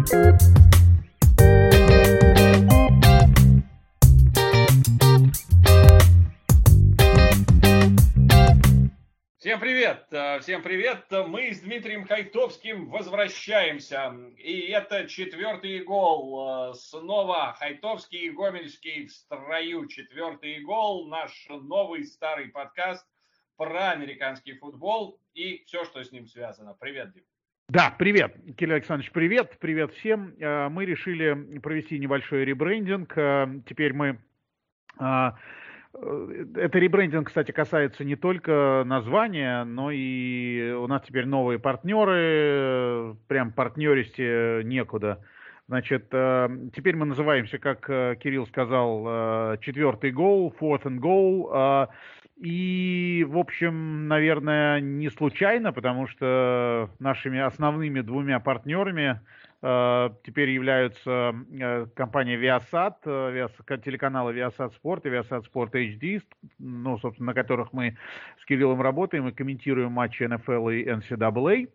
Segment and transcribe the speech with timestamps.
[0.00, 0.30] Всем
[9.60, 10.06] привет!
[10.10, 11.04] Э, всем привет!
[11.10, 14.14] Мы с Дмитрием Хайтовским возвращаемся.
[14.38, 16.70] И это четвертый гол.
[16.70, 19.86] Э, снова Хайтовский и Гомельский в строю.
[19.86, 21.08] Четвертый гол.
[21.08, 23.06] Наш новый старый подкаст
[23.56, 26.74] про американский футбол и все, что с ним связано.
[26.80, 27.29] Привет, Дим.
[27.70, 30.34] Да, привет, Кирилл Александрович, привет, привет всем.
[30.40, 33.14] Э, мы решили провести небольшой ребрендинг.
[33.64, 34.18] Теперь мы
[35.94, 43.16] Э, это ребрендинг, кстати, касается не только названия, но и у нас теперь новые партнеры,
[43.28, 45.20] прям партнеристи некуда.
[45.68, 51.88] Значит, э, теперь мы называемся, как э, Кирилл сказал, четвертый гол, fourth and goal.
[52.40, 59.20] И, в общем, наверное, не случайно, потому что нашими основными двумя партнерами
[59.62, 66.22] Э, теперь являются э, компания Viasat, э, телеканалы Viasat Sport и Viasat Sport HD,
[66.58, 67.96] ну, собственно, на которых мы
[68.40, 71.68] с Кириллом работаем и комментируем матчи НФЛ и NCAA.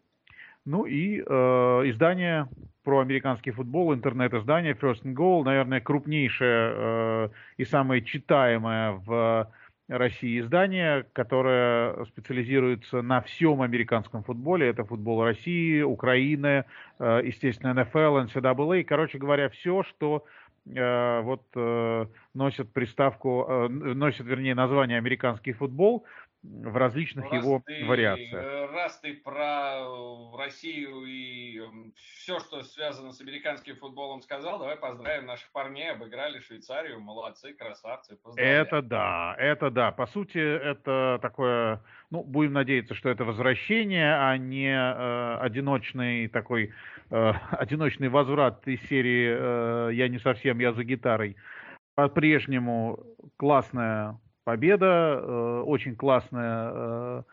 [0.66, 2.48] Ну и э, издание
[2.84, 9.48] про американский футбол, интернет-издание First and Goal, наверное, крупнейшее э, и самое читаемое в
[9.88, 14.68] России издание, которое специализируется на всем американском футболе.
[14.70, 16.66] Это футбол России, Украины,
[17.00, 18.84] э, естественно, НФЛ, НЦАА.
[18.84, 20.26] Короче говоря, все, что
[20.66, 26.04] э, вот э, носит приставку, носит, вернее, название американский футбол,
[26.66, 28.34] в различных раз его ты, вариациях.
[28.34, 31.62] Э, раз ты про э, Россию и
[31.96, 38.18] все, что связано с американским футболом сказал, давай поздравим наших парней, обыграли Швейцарию, молодцы, красавцы.
[38.18, 38.62] Поздравляю.
[38.62, 39.92] Это да, это да.
[39.92, 46.74] По сути, это такое, ну, будем надеяться, что это возвращение, а не э, одиночный такой,
[47.10, 51.36] э, одиночный возврат из серии э, «Я не совсем, я за гитарой».
[51.96, 53.00] По-прежнему
[53.38, 57.24] классная победа, э, очень классная, э,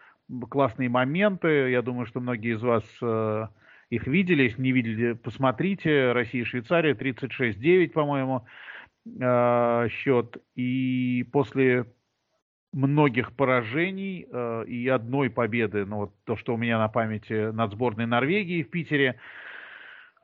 [0.50, 1.70] классные моменты.
[1.70, 3.46] Я думаю, что многие из вас э,
[3.90, 4.44] их видели.
[4.44, 6.10] Если не видели, посмотрите.
[6.12, 8.44] Россия и Швейцария 36-9, по-моему,
[9.04, 10.36] счет.
[10.54, 11.86] И после
[12.72, 14.26] многих поражений
[14.66, 18.70] и одной победы, ну вот то, что у меня на памяти над сборной Норвегии в
[18.70, 19.18] Питере,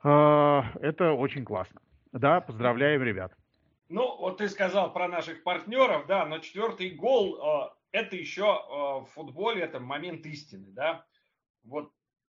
[0.01, 1.81] это очень классно.
[2.13, 3.33] Да, поздравляем, ребят.
[3.89, 8.71] Ну, вот ты сказал про наших партнеров, да, но четвертый гол э, это еще э,
[9.03, 11.07] в футболе это момент истины, да.
[11.63, 11.91] Вот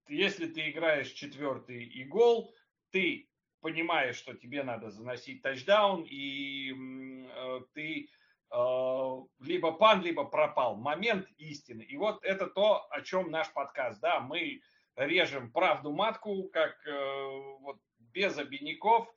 [0.08, 2.56] если ты играешь четвертый и гол,
[2.90, 3.30] ты
[3.62, 8.10] понимаешь, что тебе надо заносить тачдаун, и э, ты
[9.40, 10.76] либо пан, либо пропал.
[10.76, 11.82] Момент истины.
[11.82, 14.62] И вот это то, о чем наш подкаст, да, мы
[14.96, 16.78] режем правду матку, как
[17.62, 19.12] вот без обиняков,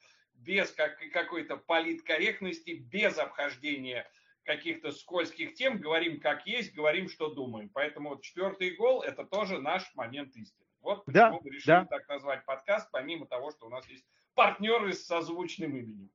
[0.46, 4.08] без как, какой-то политкорректности, без обхождения
[4.44, 7.68] каких-то скользких тем, говорим как есть, говорим, что думаем.
[7.74, 10.66] Поэтому вот четвертый гол– это тоже наш момент истины.
[10.80, 11.84] Вот почему да, мы решили да.
[11.86, 16.10] так назвать подкаст, помимо того, что у нас есть партнеры с созвучным именем.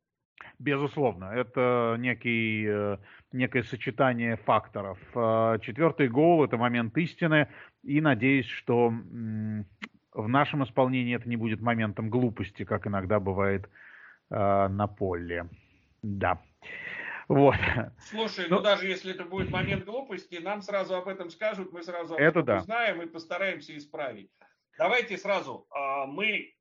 [0.58, 2.98] Безусловно, это некий, э,
[3.32, 4.98] некое сочетание факторов.
[5.14, 7.48] Э, четвертый гол– это момент истины,
[7.84, 13.70] и надеюсь, что в нашем исполнении это не будет моментом глупости, как иногда бывает
[14.32, 15.50] э, на поле.
[16.02, 16.42] Да.
[17.28, 17.56] Вот.
[18.10, 21.84] Слушай, ну, ну даже если это будет момент глупости, нам сразу об этом скажут, мы
[21.84, 22.58] сразу об это этом да.
[22.58, 24.30] узнаем и постараемся исправить.
[24.78, 25.68] Давайте сразу.
[25.74, 26.54] Э, мы, э,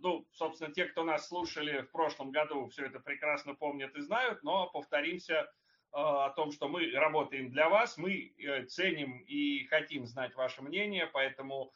[0.00, 4.42] ну, собственно, те, кто нас слушали в прошлом году, все это прекрасно помнят и знают,
[4.42, 5.44] но повторимся э,
[5.92, 11.06] о том, что мы работаем для вас, мы э, ценим и хотим знать ваше мнение,
[11.06, 11.72] поэтому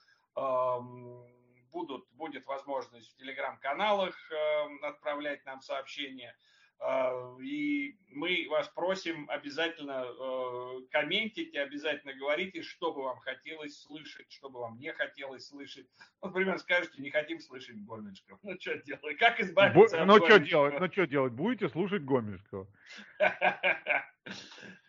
[1.76, 6.34] будут, будет возможность в телеграм-каналах э, отправлять нам сообщения.
[6.80, 14.32] Э, и мы вас просим обязательно э, комментите, обязательно говорите, что бы вам хотелось слышать,
[14.32, 15.86] что бы вам не хотелось слышать.
[16.22, 18.38] Вот, например, скажете, не хотим слышать Гомельского.
[18.42, 19.18] Ну, что делать?
[19.18, 20.80] Как избавиться Бу- от Ну, что делать?
[20.80, 21.34] Ну, что делать?
[21.34, 22.66] Будете слушать Гомельского.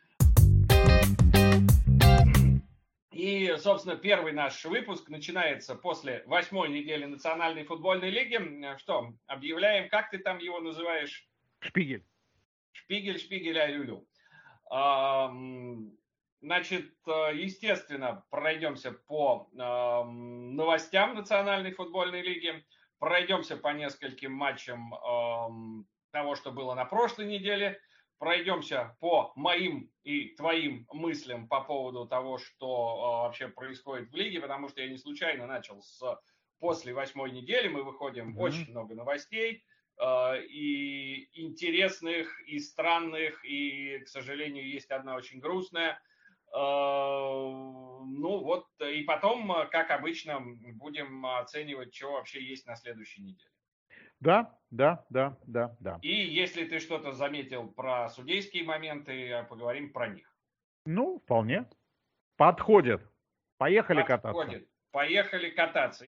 [3.18, 8.40] И, собственно, первый наш выпуск начинается после восьмой недели Национальной футбольной лиги.
[8.78, 11.28] Что, объявляем, как ты там его называешь?
[11.58, 12.06] Шпигель.
[12.74, 14.08] Шпигель, шпигель, алюлю.
[16.42, 22.64] Значит, естественно, пройдемся по новостям Национальной футбольной лиги,
[23.00, 24.92] пройдемся по нескольким матчам
[26.12, 27.82] того, что было на прошлой неделе,
[28.20, 34.40] пройдемся по моим и твоим мыслям по поводу того, что э, вообще происходит в лиге,
[34.40, 36.02] потому что я не случайно начал с
[36.60, 38.42] после восьмой недели мы выходим mm-hmm.
[38.42, 39.64] очень много новостей,
[40.00, 46.00] э, и интересных, и странных, и, к сожалению, есть одна очень грустная.
[46.54, 53.52] Э, ну вот, и потом, как обычно, будем оценивать, что вообще есть на следующей неделе.
[54.20, 56.00] Да, да, да, да, да.
[56.02, 60.34] И если ты что-то заметил про судейские моменты, поговорим про них.
[60.86, 61.66] Ну, вполне.
[62.36, 63.02] Подходит.
[63.58, 64.22] Поехали Подходит.
[64.22, 64.68] кататься.
[64.92, 66.06] Поехали кататься.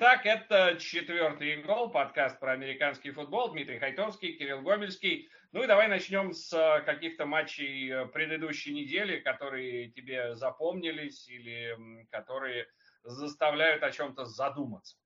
[0.00, 3.50] Итак, это четвертый гол, подкаст про американский футбол.
[3.50, 5.28] Дмитрий Хайтовский, Кирилл Гомельский.
[5.50, 12.06] Ну и давай начнем с э, каких-то матчей э, предыдущей недели, которые тебе запомнились или
[12.12, 12.68] которые
[13.02, 14.96] заставляют о чем-то задуматься.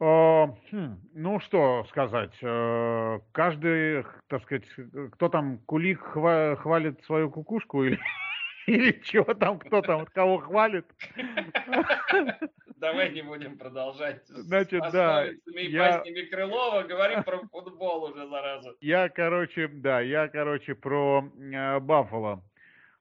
[0.00, 2.34] Хм, ну, что сказать.
[2.42, 4.66] Э, каждый, так сказать,
[5.12, 8.00] кто там, Кулик хвалит свою кукушку или,
[8.66, 10.86] или чего там, кто там, кого хвалит.
[12.76, 14.26] Давай не будем продолжать.
[14.26, 15.26] Значит, да.
[15.46, 16.02] Я...
[16.30, 18.74] Крылова, говорим про футбол уже зараза.
[18.80, 22.44] Я, короче, да, я, короче, про э, Баффало.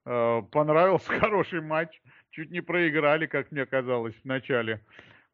[0.06, 2.02] Э, понравился хороший матч.
[2.32, 4.82] Чуть не проиграли, как мне казалось, в начале.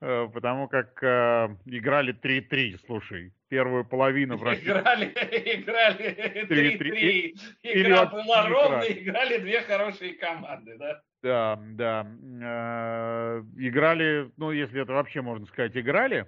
[0.01, 3.33] Э, потому как играли 3-3, слушай.
[3.47, 4.63] Первую половину прошли.
[4.63, 5.05] Играли,
[5.55, 7.35] играли 3-3.
[7.61, 11.03] Игра была ровная, играли две хорошие команды, да?
[11.21, 12.07] Да, да.
[12.41, 16.25] Э, играли, ну, если это вообще можно сказать, играли.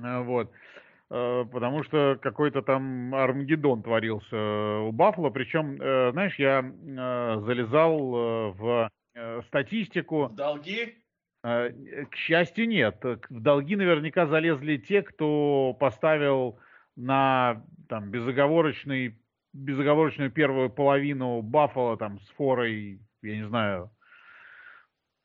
[0.00, 0.52] Э, вот.
[1.10, 5.30] Э, потому что какой-то там Армагеддон творился у Баффала.
[5.30, 6.62] Причем, знаешь, я
[7.40, 8.90] залезал в
[9.48, 10.26] статистику.
[10.26, 10.96] В долги?
[11.42, 13.02] К счастью, нет.
[13.02, 16.60] В долги наверняка залезли те, кто поставил
[16.96, 19.18] на там, безоговорочный,
[19.54, 23.90] безоговорочную первую половину Баффала там, с форой я не знаю,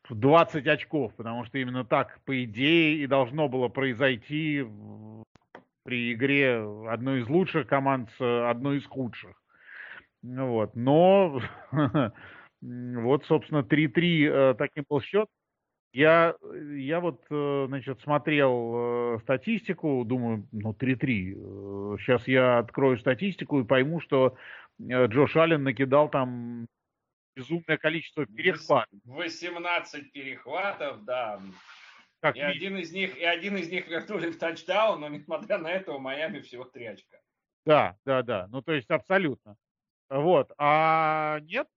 [0.10, 4.66] 20 очков, потому что именно так, по идее, и должно было произойти
[5.84, 9.36] при игре одной из лучших команд с одной из худших.
[10.24, 10.76] Вот.
[10.76, 11.40] Но
[12.62, 15.28] вот, собственно, 3-3 э, таким был счет.
[15.94, 16.36] Я,
[16.76, 21.98] я вот, э, значит, смотрел э, статистику, думаю, ну, 3-3.
[22.00, 24.36] Сейчас я открою статистику и пойму, что
[24.82, 26.68] Джош Аллен накидал там
[27.36, 29.00] безумное количество перехватов.
[29.06, 31.42] 18 перехватов, да.
[32.22, 35.72] Как и, один из них, и один из них вернули в тачдаун, но несмотря на
[35.72, 37.18] это у Майами всего три очка.
[37.66, 38.48] Да, да, да.
[38.48, 39.58] Ну, то есть абсолютно.
[40.10, 40.52] Вот.
[40.58, 41.68] А нет,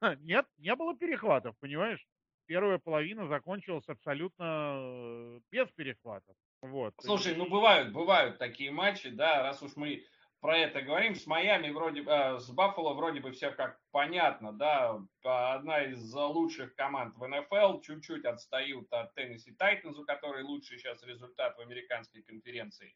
[0.20, 2.04] нет, не было перехватов, понимаешь?
[2.46, 6.34] Первая половина закончилась абсолютно э, без перехватов.
[6.62, 6.94] Вот.
[7.00, 10.04] Слушай, ну бывают, бывают такие матчи, да, раз уж мы
[10.40, 11.14] про это говорим.
[11.14, 16.74] С Майами вроде э, с Баффало вроде бы все как понятно, да, одна из лучших
[16.74, 22.22] команд в НФЛ, чуть-чуть отстают от Теннесси Тайтанс, у которой лучший сейчас результат в американской
[22.22, 22.94] конференции.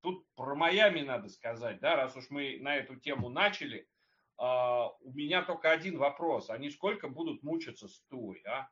[0.00, 3.86] Тут про Майами надо сказать, да, раз уж мы на эту тему начали, э,
[4.38, 6.50] у меня только один вопрос.
[6.50, 8.68] Они сколько будут мучиться с Туей, а?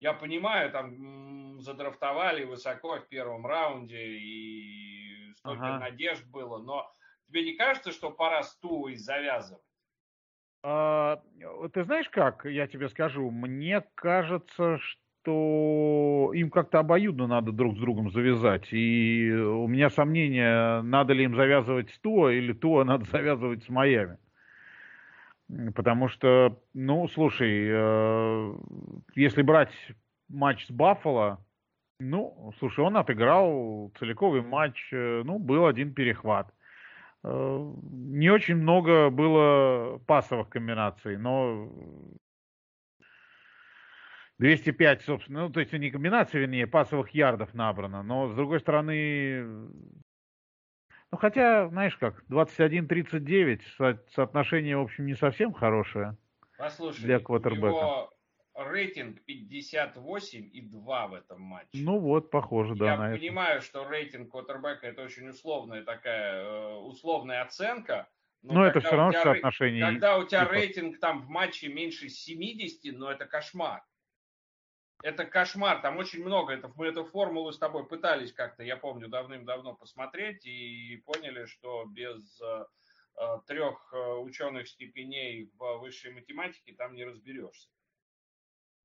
[0.00, 5.03] Я понимаю, там задрафтовали высоко в первом раунде и
[5.44, 5.78] столько ага.
[5.78, 6.90] надежд было, но
[7.28, 9.62] тебе не кажется, что пора с Туей завязывать?
[10.62, 11.20] А,
[11.74, 17.80] ты знаешь как, я тебе скажу, мне кажется, что им как-то обоюдно надо друг с
[17.80, 18.72] другом завязать.
[18.72, 23.68] И у меня сомнения, надо ли им завязывать с Туа или Туа надо завязывать с
[23.68, 24.16] Майами.
[25.74, 28.54] Потому что, ну, слушай, э,
[29.14, 29.72] если брать
[30.28, 31.44] матч с Баффало,
[31.98, 36.52] ну, слушай, он отыграл целиковый матч, э, ну, был один перехват.
[37.22, 41.70] Э, не очень много было пасовых комбинаций, но
[44.38, 49.42] 205, собственно, ну, то есть не комбинации, вернее, пасовых ярдов набрано, но, с другой стороны,
[51.12, 56.16] ну, хотя, знаешь как, 21-39, со- соотношение, в общем, не совсем хорошее
[56.58, 57.66] Послушай, для квотербека.
[57.66, 58.13] Его
[58.54, 61.70] рейтинг 58 и 2 в этом матче.
[61.72, 62.92] Ну вот, похоже, да.
[62.92, 63.66] Я понимаю, это.
[63.66, 68.08] что рейтинг квотербека это очень условная такая, э, условная оценка.
[68.42, 69.84] Но, но это все равно соотношение.
[69.84, 70.52] Когда у тебя типа...
[70.52, 73.82] рейтинг там в матче меньше 70, ну это кошмар.
[75.02, 76.52] Это кошмар, там очень много.
[76.52, 81.84] Это, мы эту формулу с тобой пытались как-то, я помню, давным-давно посмотреть и поняли, что
[81.86, 82.64] без э,
[83.16, 87.68] э трех ученых степеней в высшей математике там не разберешься.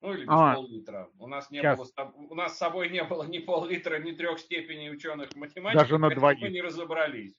[0.01, 1.09] Ну или без а, пол-литра.
[1.19, 1.85] У нас, не было,
[2.29, 6.09] у нас с собой не было ни пол-литра, ни трех степеней ученых математиков, Даже на
[6.09, 6.41] двоих.
[6.41, 7.35] мы не разобрались.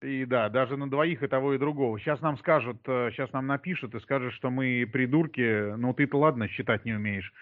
[0.00, 1.98] И да, даже на двоих и того, и другого.
[1.98, 5.74] Сейчас нам скажут, сейчас нам напишут и скажут, что мы придурки.
[5.76, 7.32] Ну, ты-то ладно, считать не умеешь.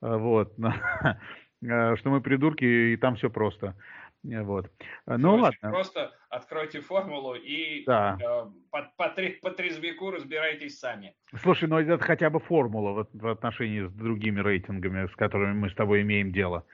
[0.00, 0.54] Вот.
[1.62, 3.76] Что мы придурки, и там все просто.
[4.22, 4.70] Вот.
[5.06, 5.70] Ну Очень ладно.
[5.70, 8.18] Просто откройте формулу и да.
[8.20, 11.14] э, по, по, по трезвику разбирайтесь сами.
[11.42, 15.70] Слушай, ну это хотя бы формула в, в отношении с другими рейтингами, с которыми мы
[15.70, 16.66] с тобой имеем дело.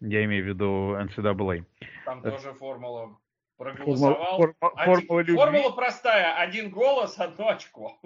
[0.00, 1.64] Я имею в виду NCAA.
[2.04, 3.18] Там э, тоже формула
[3.56, 4.36] проголосовал.
[4.36, 5.36] Формула, один, формула, любви.
[5.36, 6.36] формула простая.
[6.36, 7.98] Один голос, одно очко.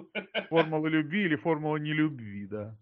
[0.49, 2.75] Формула любви или формула нелюбви, да.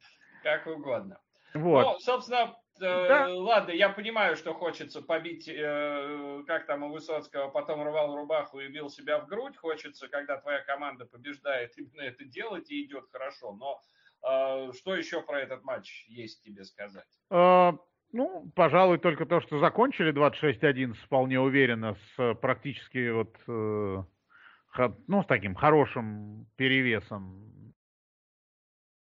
[0.43, 1.19] Как угодно.
[1.53, 1.83] Вот.
[1.83, 3.27] Ну, собственно, Э, да.
[3.33, 8.67] Ладно, я понимаю, что хочется побить, э, как там у Высоцкого, потом рвал рубаху и
[8.67, 9.55] бил себя в грудь.
[9.57, 13.53] Хочется, когда твоя команда побеждает, именно это делать и идет хорошо.
[13.53, 13.81] Но
[14.27, 17.07] э, что еще про этот матч есть тебе сказать?
[17.29, 17.77] А,
[18.11, 25.55] ну, пожалуй, только то, что закончили 26-1 вполне уверенно, с практически вот, ну, с таким
[25.55, 27.73] хорошим перевесом.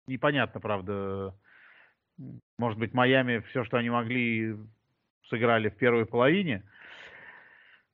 [0.06, 1.36] Непонятно, правда,
[2.58, 4.56] может быть, Майами все, что они могли,
[5.28, 6.62] сыграли в первой половине.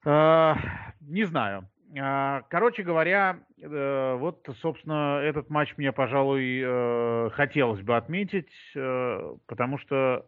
[0.04, 0.56] А,
[1.00, 1.68] не знаю.
[1.99, 9.35] А, короче говоря, э, вот, собственно, этот матч мне, пожалуй, э, хотелось бы отметить, э,
[9.47, 10.26] потому что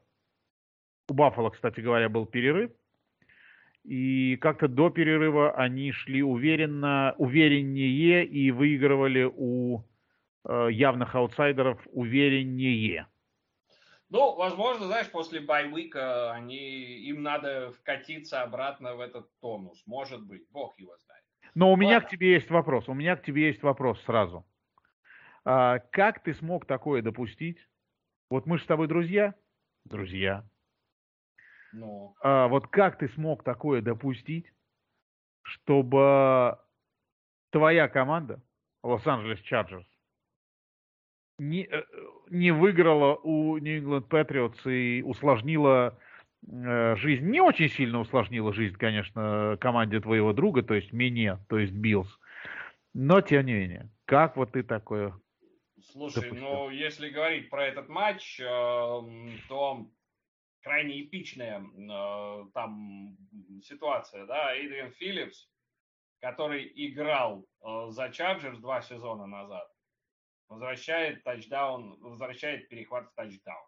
[1.09, 2.71] у Баффала, кстати говоря, был перерыв.
[3.85, 9.85] И как-то до перерыва они шли уверенно, увереннее и выигрывали у
[10.45, 13.07] явных аутсайдеров увереннее.
[14.11, 19.83] Ну, возможно, знаешь, после байвика они, им надо вкатиться обратно в этот тонус.
[19.87, 21.25] Может быть, бог его знает.
[21.55, 21.83] Но у Ладно.
[21.83, 22.89] меня к тебе есть вопрос.
[22.89, 24.47] У меня к тебе есть вопрос сразу.
[25.45, 27.59] А, как ты смог такое допустить?
[28.31, 29.35] Вот мы же с тобой друзья.
[29.85, 30.49] Друзья.
[31.73, 32.15] Ну.
[32.23, 34.47] А, вот как ты смог такое допустить,
[35.43, 36.59] чтобы
[37.51, 38.43] твоя команда,
[38.83, 39.88] Лос-Анджелес Чарджерс,
[41.39, 41.83] не, э,
[42.31, 45.99] не выиграла у New England Patriots и усложнила
[46.47, 51.59] э, жизнь, не очень сильно усложнила жизнь, конечно, команде твоего друга, то есть мне, то
[51.59, 52.19] есть Биллс.
[52.95, 55.15] Но, тем не менее, как вот ты такое
[55.93, 56.49] Слушай, допустил?
[56.49, 58.45] ну, если говорить про этот матч, э,
[59.49, 59.87] то
[60.63, 61.65] крайне эпичная
[62.53, 63.17] там
[63.63, 65.49] ситуация, да, Эйдриан Филлипс,
[66.21, 69.71] который играл за Чарджерс два сезона назад,
[70.49, 73.67] возвращает тачдаун, возвращает перехват в тачдаун.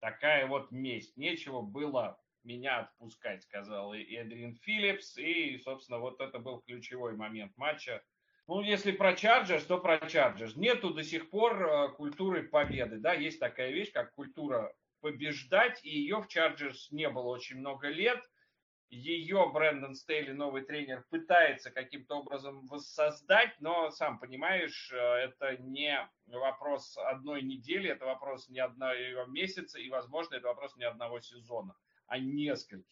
[0.00, 1.16] Такая вот месть.
[1.16, 5.16] Нечего было меня отпускать, сказал и Эдрин Филлипс.
[5.18, 8.02] И, собственно, вот это был ключевой момент матча.
[8.46, 10.56] Ну, если про Чарджерс, то про Чарджерс.
[10.56, 12.98] Нету до сих пор э, культуры победы.
[12.98, 17.88] Да, есть такая вещь, как культура побеждать, и ее в Чарджерс не было очень много
[17.88, 18.20] лет
[18.90, 26.08] ее Брэндон Стейли, новый тренер, пытается каким-то образом воссоздать, но, сам понимаешь, э, это не
[26.26, 31.76] вопрос одной недели, это вопрос не одного месяца, и, возможно, это вопрос не одного сезона,
[32.06, 32.86] а нескольких.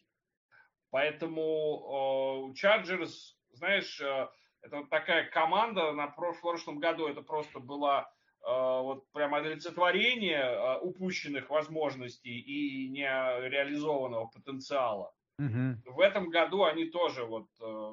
[0.91, 4.29] Поэтому Чарджерс, э, знаешь, э,
[4.61, 8.11] это вот такая команда, на прошлом году это просто была
[8.43, 15.13] вот прям олицетворение упущенных возможностей и нереализованного потенциала.
[15.39, 15.93] Угу.
[15.95, 17.91] В этом году они тоже вот э,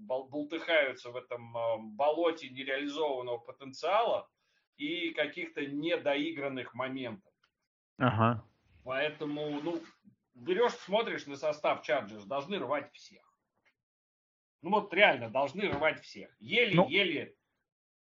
[0.00, 4.28] болтыхаются в этом э, болоте нереализованного потенциала
[4.76, 7.32] и каких-то недоигранных моментов.
[7.98, 8.44] Ага.
[8.84, 9.80] Поэтому, ну,
[10.34, 13.22] берешь, смотришь на состав Чарджерс, должны рвать всех.
[14.60, 16.34] Ну вот реально, должны рвать всех.
[16.40, 17.41] Еле-еле ну,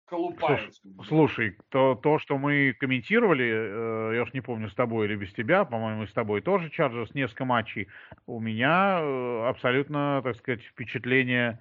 [0.09, 0.81] колупаются.
[1.07, 5.33] Слушай, то, то, что мы комментировали, э, я уж не помню, с тобой или без
[5.33, 7.88] тебя, по-моему, с тобой тоже Чарджерс несколько матчей,
[8.27, 11.61] у меня э, абсолютно, так сказать, впечатление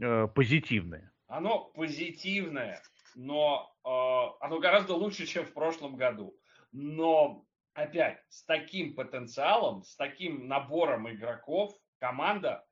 [0.00, 1.12] э, позитивное.
[1.28, 2.82] Оно позитивное,
[3.14, 6.34] но оно гораздо лучше, чем в прошлом году.
[6.72, 7.44] Но
[7.74, 12.64] опять, с таким потенциалом, с таким набором игроков, команда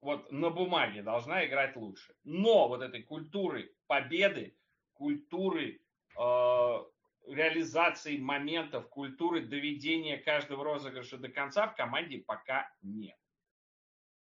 [0.00, 2.14] вот на бумаге должна играть лучше.
[2.24, 4.56] Но вот этой культуры победы,
[4.92, 5.80] культуры
[6.18, 6.84] э,
[7.26, 13.16] реализации моментов, культуры доведения каждого розыгрыша до конца в команде пока нет.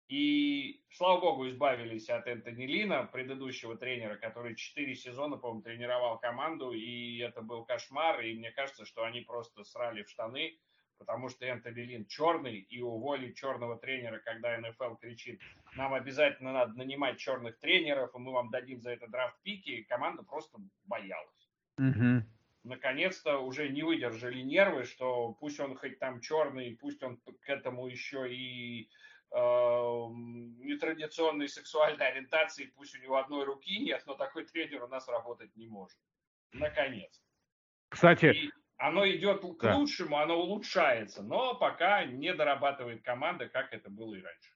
[0.08, 6.70] И, слава богу, избавились от Энтони Лина, предыдущего тренера, который четыре сезона, по-моему, тренировал команду,
[6.70, 10.56] и это был кошмар, и мне кажется, что они просто срали в штаны,
[10.98, 15.40] потому что Энтони Лин черный, и уволить черного тренера, когда НФЛ кричит,
[15.74, 20.22] нам обязательно надо нанимать черных тренеров, и мы вам дадим за это драфт пики, команда
[20.22, 21.50] просто боялась.
[21.78, 22.22] Угу.
[22.64, 27.86] Наконец-то уже не выдержали нервы, что пусть он хоть там черный, пусть он к этому
[27.86, 28.88] еще и
[29.30, 35.06] э, нетрадиционной сексуальной ориентации, пусть у него одной руки нет, но такой тренер у нас
[35.08, 35.98] работать не может.
[36.52, 37.22] Наконец.
[37.88, 39.76] Кстати, и оно идет к да.
[39.76, 44.50] лучшему, оно улучшается, но пока не дорабатывает команда, как это было и раньше.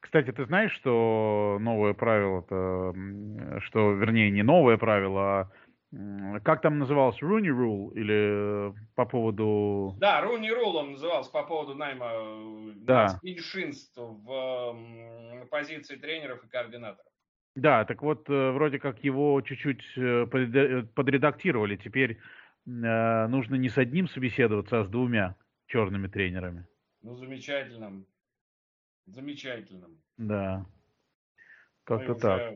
[0.00, 2.94] Кстати, ты знаешь, что новое правило-то,
[3.62, 5.50] что, вернее, не новое правило, а
[6.42, 9.94] как там называлось, Руни Рул или по поводу...
[9.98, 13.18] Да, Руни Рул он назывался по поводу найма э, да.
[13.22, 17.06] меньшинств в позиции тренеров и координаторов.
[17.54, 21.76] Да, так вот, э, вроде как его чуть-чуть э, подредактировали.
[21.76, 22.18] Теперь
[22.66, 26.66] нужно не с одним собеседоваться, а с двумя черными тренерами.
[27.02, 28.06] Ну, замечательным.
[29.06, 30.02] Замечательным.
[30.16, 30.66] Да.
[31.84, 32.54] Как-то так.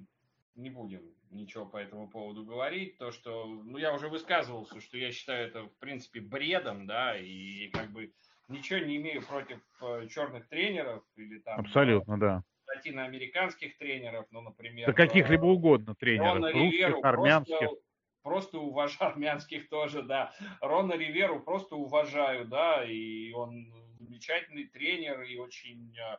[0.56, 2.98] Не будем ничего по этому поводу говорить.
[2.98, 7.68] То, что, ну, я уже высказывался, что я считаю это, в принципе, бредом, да, и
[7.68, 8.12] как бы
[8.48, 11.60] ничего не имею против э, черных тренеров или там...
[11.60, 12.42] Абсолютно, да.
[12.66, 14.88] Латиноамериканских тренеров, ну, например...
[14.88, 17.58] Да каких-либо э, угодно тренеров, русских, Риверу, армянских.
[17.58, 17.76] Просто,
[18.22, 20.34] просто уважаю, армянских тоже, да.
[20.60, 26.16] Рона Риверу просто уважаю, да, и он замечательный тренер и очень, э,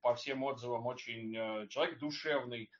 [0.00, 2.70] по всем отзывам, очень человек душевный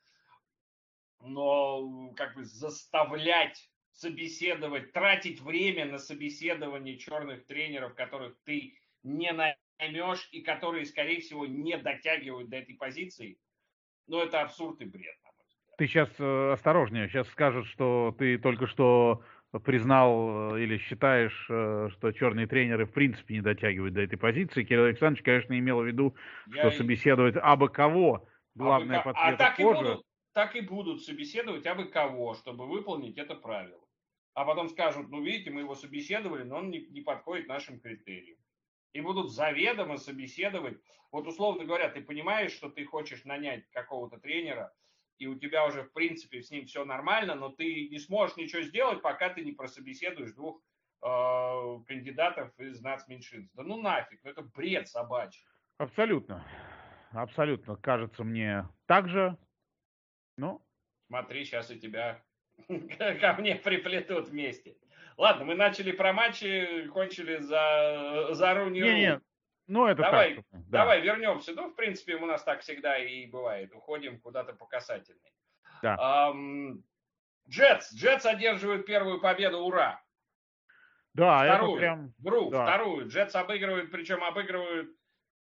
[1.23, 10.27] но как бы заставлять собеседовать, тратить время на собеседование черных тренеров, которых ты не наймешь
[10.31, 13.37] и которые, скорее всего, не дотягивают до этой позиции,
[14.07, 15.15] ну, это абсурд и бред.
[15.81, 19.23] Ты сейчас э, осторожнее, сейчас скажут, что ты только что
[19.63, 24.63] признал э, или считаешь, э, что черные тренеры в принципе не дотягивают до этой позиции.
[24.63, 26.13] Кирилл Александрович, конечно, имел в виду,
[26.51, 26.71] что Я...
[26.71, 28.27] собеседовать абы кого.
[28.53, 29.79] Главное а, по цвету а так кожи.
[29.79, 33.81] И будут, так и будут собеседовать абы кого, чтобы выполнить это правило.
[34.35, 38.37] А потом скажут, ну видите, мы его собеседовали, но он не, не подходит нашим критериям.
[38.93, 40.77] И будут заведомо собеседовать.
[41.11, 44.71] Вот условно говоря, ты понимаешь, что ты хочешь нанять какого-то тренера,
[45.21, 48.63] и у тебя уже, в принципе, с ним все нормально, но ты не сможешь ничего
[48.63, 50.59] сделать, пока ты не прособеседуешь двух
[51.05, 53.53] э, кандидатов из нацменьшинств.
[53.55, 55.45] Да ну нафиг, ну это бред собачий.
[55.77, 56.43] Абсолютно.
[57.11, 57.75] Абсолютно.
[57.75, 59.37] Кажется мне так же.
[60.37, 60.65] Ну?
[61.05, 62.23] Смотри, сейчас и тебя
[62.67, 64.75] ко мне приплетут вместе.
[65.17, 69.21] Ладно, мы начали про матчи, кончили за, за Руни не, не,
[69.67, 70.45] ну это давай, так.
[70.51, 70.79] Да.
[70.79, 71.53] Давай вернемся.
[71.53, 73.73] Ну, в принципе, у нас так всегда и бывает.
[73.73, 75.33] Уходим куда-то по касательной.
[75.81, 76.33] Да.
[77.49, 77.93] Джетс.
[77.93, 79.59] Джетс одерживают первую победу.
[79.59, 80.01] Ура!
[81.13, 81.71] Да, вторую.
[81.71, 82.13] это прям...
[82.19, 82.63] Вру, да.
[82.63, 83.07] вторую.
[83.07, 84.89] Джетс обыгрывают, причем обыгрывают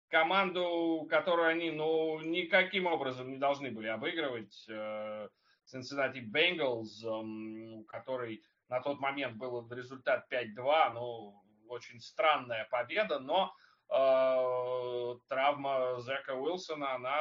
[0.10, 4.66] команду, которую они, ну, никаким образом не должны были обыгрывать.
[4.68, 5.30] Э,
[5.72, 13.54] Cincinnati Bengals, эм, который на тот момент был результат 5-2, ну, очень странная победа, но
[15.28, 17.16] травма Зека Уилсона, она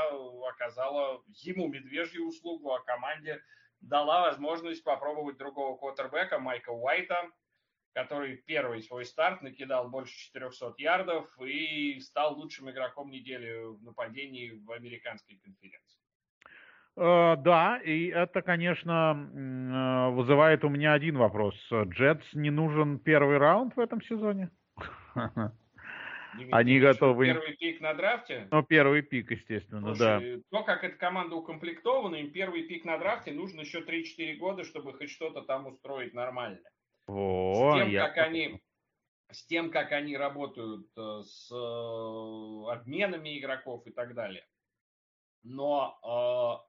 [0.49, 3.41] оказала ему медвежью услугу, а команде
[3.81, 7.31] дала возможность попробовать другого квотербека Майка Уайта,
[7.95, 14.51] который первый свой старт накидал больше 400 ярдов и стал лучшим игроком недели в нападении
[14.65, 16.01] в американской конференции.
[16.97, 21.55] Э, да, и это, конечно, э, вызывает у меня один вопрос.
[21.73, 24.51] Джетс не нужен первый раунд в этом сезоне?
[26.53, 27.27] Они готовы...
[27.27, 28.49] Первый пик на драфте?
[28.51, 30.43] Ну, первый пик, естественно, Слушай, да.
[30.51, 34.93] То, как эта команда укомплектована, им первый пик на драфте нужно еще 3-4 года, чтобы
[34.95, 36.61] хоть что-то там устроить нормально.
[37.07, 38.09] О, с тем, я...
[38.09, 38.61] как они
[39.31, 44.47] с тем, как они работают э, с э, обменами игроков и так далее.
[45.43, 46.65] Но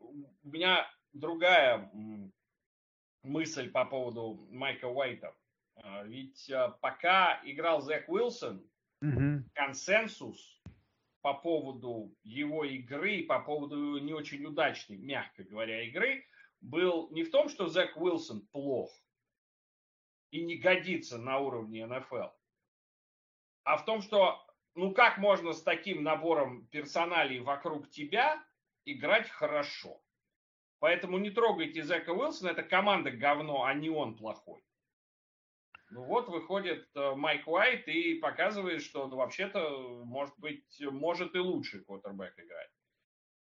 [0.00, 1.90] э, у меня другая
[3.22, 5.34] мысль по поводу Майка Уайта.
[5.88, 8.64] Э, ведь э, пока играл Зак Уилсон,
[9.00, 9.44] угу.
[9.54, 10.62] консенсус
[11.22, 16.24] по поводу его игры, по поводу не очень удачной, мягко говоря, игры–
[16.60, 18.90] был не в том, что Зак Уилсон плох
[20.30, 22.28] и не годится на уровне НФЛ,
[23.64, 28.42] а в том, что ну как можно с таким набором персоналей вокруг тебя
[28.84, 30.02] играть хорошо.
[30.80, 34.62] Поэтому не трогайте Зека Уилсона, это команда говно, а не он плохой.
[35.90, 41.38] Ну вот выходит э, Майк Уайт и показывает, что ну, вообще-то может быть, может и
[41.38, 42.70] лучший квотербек играть.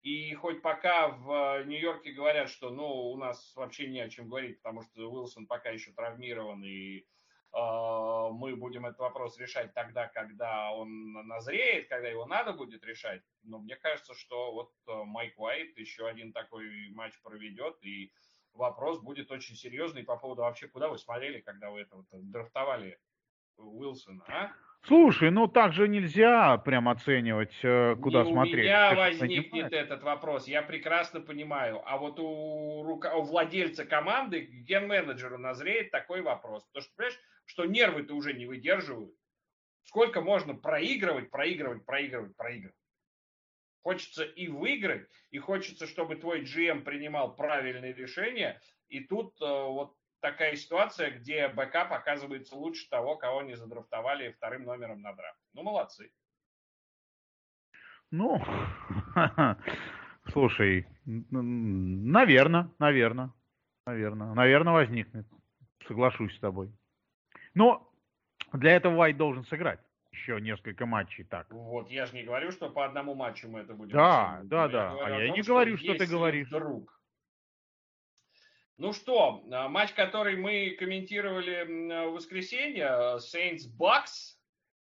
[0.03, 4.63] И хоть пока в Нью-Йорке говорят, что ну, у нас вообще не о чем говорить,
[4.63, 7.05] потому что Уилсон пока еще травмирован, и э,
[7.53, 13.23] мы будем этот вопрос решать тогда, когда он назреет, когда его надо будет решать.
[13.43, 18.13] Но мне кажется, что вот э, Майк Уайт еще один такой матч проведет, и
[18.55, 22.99] вопрос будет очень серьезный по поводу вообще, куда вы смотрели, когда вы это вот драфтовали
[23.57, 24.53] Уилсона, а?
[24.83, 28.55] Слушай, ну так же нельзя прям оценивать, э, куда Не смотреть.
[28.55, 29.73] У меня Ты возникнет понимаешь.
[29.73, 31.83] этот вопрос, я прекрасно понимаю.
[31.85, 36.65] А вот у, рука- у владельца команды, ген-менеджеру назреет такой вопрос.
[36.67, 39.13] Потому что, понимаешь, что нервы-то уже не выдерживают.
[39.83, 42.77] Сколько можно проигрывать, проигрывать, проигрывать, проигрывать.
[43.89, 48.61] Хочется и выиграть, и хочется, чтобы твой GM принимал правильные решения.
[48.91, 54.65] И тут э, вот такая ситуация, где бэкап оказывается лучше того, кого не задрафтовали вторым
[54.65, 55.41] номером на драфт.
[55.55, 56.11] Ну, молодцы.
[58.11, 58.39] Ну,
[60.33, 63.33] слушай, наверное, наверное,
[63.87, 65.27] наверное, наверное возникнет.
[65.87, 66.71] Соглашусь с тобой.
[67.55, 67.91] Но
[68.53, 69.81] для этого Уайт должен сыграть
[70.19, 71.47] еще несколько матчей так.
[71.53, 74.49] Вот, я же не говорю, что по одному матчу мы это будем Да, оценивать.
[74.49, 75.07] да, Но да.
[75.07, 76.49] А я том, не говорю, что ты если говоришь.
[76.49, 77.01] Вдруг.
[78.77, 84.37] Ну что, а, матч, который мы комментировали м, в воскресенье, Saints Bucks.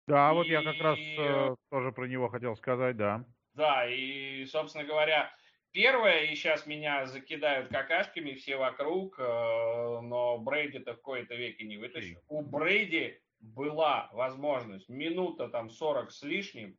[0.06, 3.24] Да, вот я как раз И- э, тоже про него хотел сказать, да.
[3.54, 5.32] Да, и, собственно говоря,
[5.72, 11.76] первое, и сейчас меня закидают какашками все вокруг, э, но Брейди-то в кои-то веки не
[11.76, 12.20] вытащил.
[12.28, 16.76] У Брейди была возможность минута там 40 с лишним,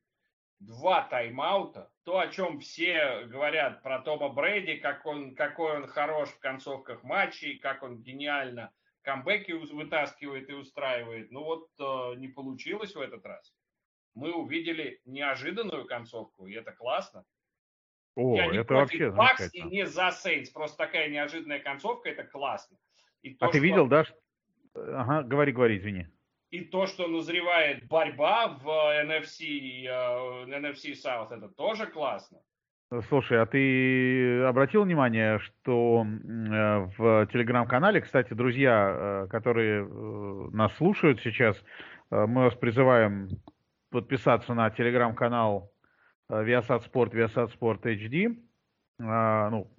[0.59, 6.29] два тайм-аута, то, о чем все говорят про Тома Брейди, как он, какой он хорош
[6.29, 8.71] в концовках матчей, как он гениально
[9.01, 11.31] камбэки вытаскивает и устраивает.
[11.31, 13.51] Ну вот э, не получилось в этот раз.
[14.13, 17.23] Мы увидели неожиданную концовку, и это классно.
[18.15, 20.51] О, Я не это вообще Bucks и не за Saints.
[20.53, 22.77] Просто такая неожиданная концовка, это классно.
[23.23, 24.03] И А то, ты что- видел, да?
[24.03, 24.13] ш-
[24.75, 26.07] Ага, говори, говори, извини.
[26.51, 28.67] И то, что назревает борьба в
[29.05, 29.85] NFC,
[30.47, 32.39] NFC South, это тоже классно.
[33.07, 40.75] Слушай, а ты обратил внимание, что э, в телеграм-канале, кстати, друзья, э, которые э, нас
[40.75, 41.55] слушают сейчас,
[42.09, 43.29] мы вас призываем
[43.89, 45.71] подписаться на телеграм-канал
[46.29, 48.37] Viasat Sport, Viasat Sport HD.
[48.99, 49.71] А, Ну,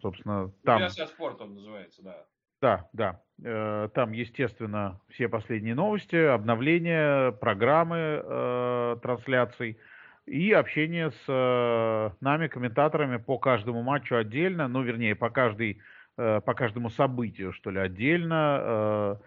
[0.00, 0.82] собственно, там...
[0.82, 2.24] Viasat спорт он называется, да.
[2.60, 3.20] Да, да.
[3.42, 9.78] Э, Там, естественно, все последние новости, обновления, программы э, трансляций
[10.26, 15.80] и общение с э, нами, комментаторами по каждому матчу отдельно, ну, вернее, по, каждой,
[16.16, 19.18] по каждому событию, что ли, отдельно.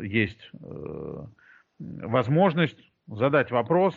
[0.00, 0.50] Есть
[1.78, 3.94] возможность задать вопрос,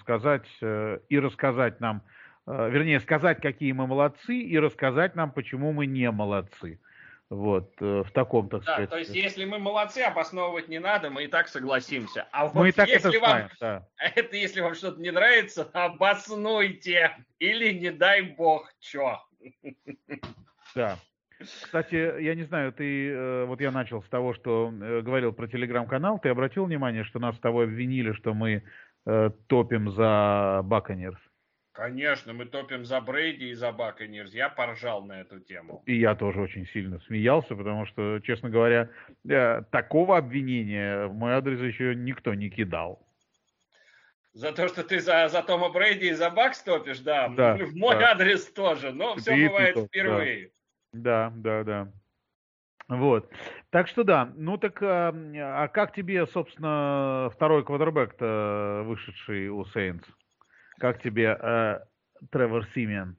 [0.00, 2.02] сказать и рассказать нам,
[2.46, 6.80] вернее, сказать, какие мы молодцы, и рассказать нам, почему мы не молодцы.
[7.28, 8.90] Вот, э, в таком, так Да, сказать.
[8.90, 12.28] то есть, если мы молодцы, обосновывать не надо, мы и так согласимся.
[12.30, 13.88] А вот Мы и так это если вам, знаем, да.
[14.14, 17.16] это если вам что-то не нравится, обоснуйте.
[17.40, 19.20] Или не дай бог, чё.
[20.74, 20.98] Да.
[21.40, 25.48] Кстати, я не знаю, ты, э, вот я начал с того, что э, говорил про
[25.48, 28.62] телеграм-канал, ты обратил внимание, что нас с тобой обвинили, что мы
[29.04, 31.18] э, топим за Баконерс?
[31.76, 34.32] Конечно, мы топим за Брейди и за Баконирс.
[34.32, 35.82] Я поржал на эту тему.
[35.84, 38.88] И я тоже очень сильно смеялся, потому что, честно говоря,
[39.28, 43.06] э, такого обвинения в мой адрес еще никто не кидал.
[44.32, 47.28] За то, что ты за, за Тома Брейди и за Бакс топишь, да.
[47.28, 48.12] Да, в мой да.
[48.12, 48.92] адрес тоже.
[48.92, 49.88] Но все ты бывает топ, да.
[49.88, 50.50] впервые.
[50.94, 51.92] Да, да, да.
[52.88, 53.30] Вот.
[53.68, 54.32] Так что да.
[54.34, 60.04] Ну так, а, а как тебе, собственно, второй квадрбэк-то, вышедший у Сейнс?
[60.78, 61.80] Как тебе э,
[62.30, 63.16] Тревор Симиан?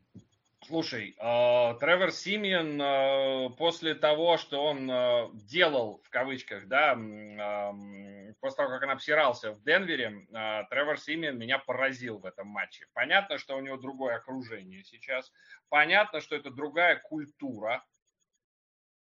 [0.67, 8.35] Слушай, э, Тревор Симион э, после того, что он э, делал, в кавычках, да, эм,
[8.41, 12.85] после того, как он обсирался в Денвере, э, Тревор Симион меня поразил в этом матче.
[12.93, 15.31] Понятно, что у него другое окружение сейчас.
[15.69, 17.83] Понятно, что это другая культура.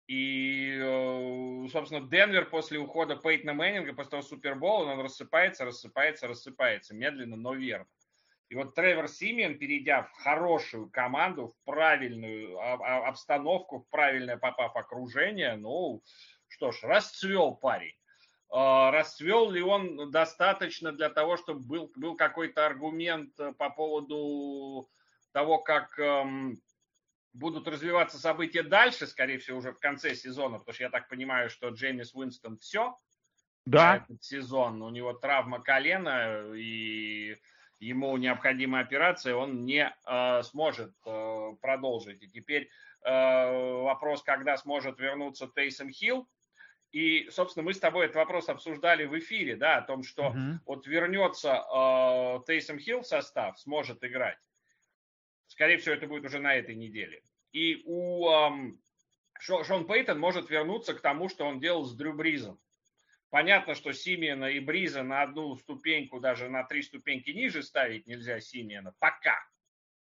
[0.07, 6.95] И, э, собственно, Денвер после ухода Пейтона Мэннинга, после того Супербола, он рассыпается, рассыпается, рассыпается.
[6.95, 7.87] Медленно, но верно.
[8.49, 14.37] И вот Тревор Симиан, перейдя в хорошую команду, в правильную а- а- обстановку, в правильное
[14.37, 16.03] попав окружение, ну,
[16.49, 17.95] что ж, расцвел парень.
[18.51, 24.89] А, Расцвел ли он достаточно для того, чтобы был, был какой-то аргумент э, по поводу
[25.33, 26.57] того, как эм,
[27.33, 31.51] будут развиваться события дальше, скорее всего, уже в конце сезона, потому что я так понимаю,
[31.51, 32.97] что Джеймис Уинстон все
[33.67, 34.83] Да, этот сезон.
[34.83, 37.37] У него травма колена, и
[37.85, 42.23] ему необходима операция, он не э, сможет э, продолжить.
[42.23, 42.68] И теперь
[43.03, 46.27] э, вопрос, когда сможет вернуться Тейсом Хилл.
[46.92, 50.61] И, собственно, мы с тобой этот вопрос обсуждали в эфире, да, о том, что Мгм.
[50.64, 54.38] вот вернется э, Тейсом Хилл в состав, сможет играть.
[55.47, 57.23] Скорее всего, это будет уже на этой неделе.
[57.53, 58.29] И у
[59.40, 62.59] Шо- Шон Пейтон может вернуться к тому, что он делал с Дрю Бризом.
[63.35, 68.38] Понятно, что Симена и Бриза на одну ступеньку, даже на три ступеньки ниже ставить нельзя
[68.38, 68.94] Симена.
[69.01, 69.44] Пока.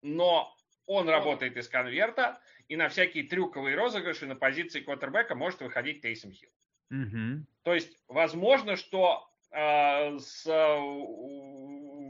[0.01, 0.53] Но
[0.85, 6.33] он работает из конверта, и на всякие трюковые розыгрыши на позиции квотербека может выходить Тейсом
[6.33, 6.49] Хилл.
[6.89, 7.45] Угу.
[7.63, 10.77] То есть, возможно, что э, с э,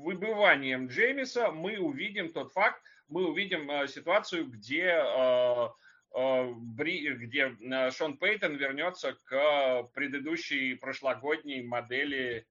[0.02, 5.68] выбыванием Джеймиса мы увидим тот факт, мы увидим э, ситуацию, где, э,
[6.14, 12.46] где э, Шон Пейтон вернется к предыдущей прошлогодней модели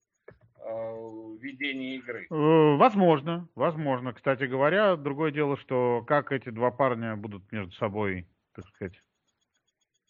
[0.63, 2.27] Э, ведения игры?
[2.31, 4.13] Э, возможно, возможно.
[4.13, 8.95] Кстати говоря, другое дело, что как эти два парня будут между собой, так сказать,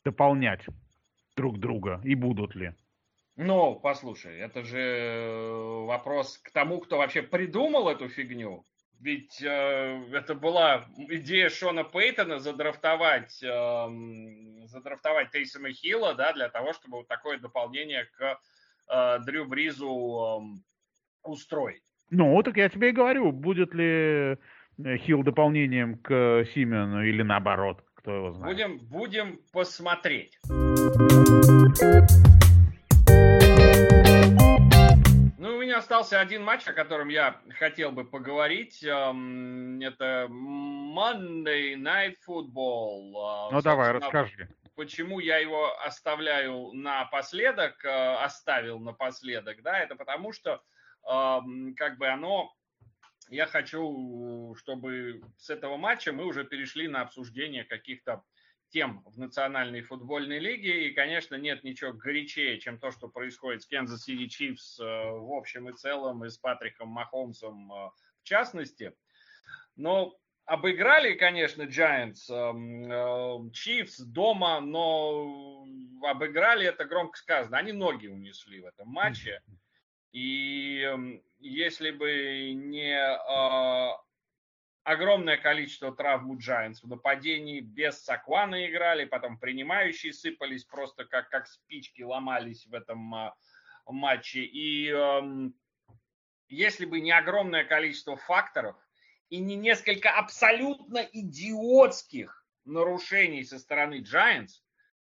[0.05, 0.65] дополнять
[1.37, 2.73] друг друга и будут ли?
[3.37, 8.65] Ну, послушай, это же э, вопрос к тому, кто вообще придумал эту фигню.
[9.01, 13.89] Ведь э, это была идея Шона Пейтона задрафтовать, э,
[14.67, 18.39] задрафтовать Тейсона Хилла, да, для того, чтобы вот такое дополнение к
[18.93, 21.83] э, Дрю Бризу э, устроить.
[22.11, 27.83] Ну, так я тебе и говорю, будет ли э, Хилл дополнением к Симену или наоборот,
[27.95, 28.55] кто его знает.
[28.55, 30.39] Будем, будем посмотреть.
[35.81, 38.83] Остался один матч, о котором я хотел бы поговорить.
[38.85, 43.49] Эм, это Monday Night Football.
[43.49, 50.33] Э, ну, давай, расскажи почему я его оставляю напоследок, э, оставил напоследок, да, это потому
[50.33, 50.63] что
[51.03, 52.55] как бы оно,
[53.31, 58.23] я хочу, чтобы с этого матча мы уже перешли на обсуждение каких-то
[58.71, 60.89] тем в Национальной футбольной лиге.
[60.89, 65.33] И, конечно, нет ничего горячее, чем то, что происходит с Kansas City Chiefs э, в
[65.33, 68.95] общем и целом и с Патриком Махомсом э, в частности.
[69.77, 75.67] Но обыграли, конечно, Giants, эм, эм, Chiefs дома, но
[76.03, 77.59] обыграли, это громко сказано.
[77.59, 79.43] Они ноги унесли в этом матче.
[80.13, 83.97] И эм, если бы не э,
[84.85, 91.29] огромное количество травм у Giants в нападении, без Саквана играли, потом принимающие сыпались просто как,
[91.31, 93.33] как спички, ломались в этом э,
[93.87, 94.41] матче.
[94.41, 94.95] И
[96.49, 98.77] если бы не огромное количество факторов,
[99.31, 104.61] и не несколько абсолютно идиотских нарушений со стороны Giants,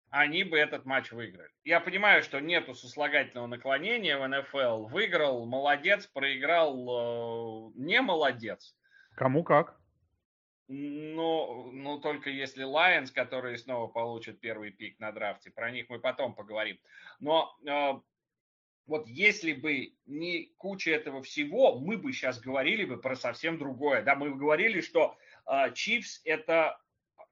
[0.09, 1.49] они бы этот матч выиграли.
[1.63, 4.87] Я понимаю, что нету сослагательного наклонения в НФЛ.
[4.87, 8.75] Выиграл, молодец, проиграл, э, не молодец.
[9.15, 9.79] Кому как?
[10.67, 15.99] Ну, ну, только если Lions, которые снова получат первый пик на драфте, про них мы
[15.99, 16.79] потом поговорим.
[17.19, 17.99] Но э,
[18.87, 24.01] вот если бы не куча этого всего, мы бы сейчас говорили бы про совсем другое.
[24.01, 25.73] Да, мы говорили, что э,
[26.23, 26.79] это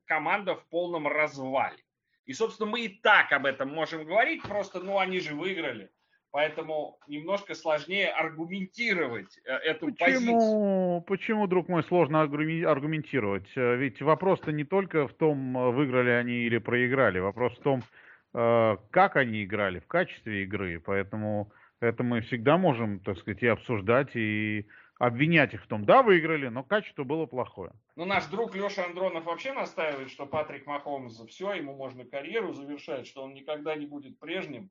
[0.03, 1.83] команда в полном развале.
[2.25, 5.91] И, собственно, мы и так об этом можем говорить, просто, ну, они же выиграли.
[6.31, 11.01] Поэтому немножко сложнее аргументировать э, эту почему, позицию.
[11.07, 13.49] Почему, друг мой, сложно аргументировать?
[13.55, 17.19] Э, ведь вопрос-то не только в том, э, выиграли они или проиграли.
[17.19, 17.83] Вопрос в том,
[18.31, 24.15] как они играли в качестве игры, поэтому это мы всегда можем, так сказать, и обсуждать,
[24.15, 24.67] и
[24.99, 27.71] обвинять их в том, да, выиграли, но качество было плохое.
[27.95, 33.07] Ну, наш друг Леша Андронов вообще настаивает, что Патрик Махомс, все, ему можно карьеру завершать,
[33.07, 34.69] что он никогда не будет прежним,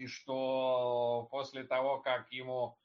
[0.00, 2.78] и что после того, как ему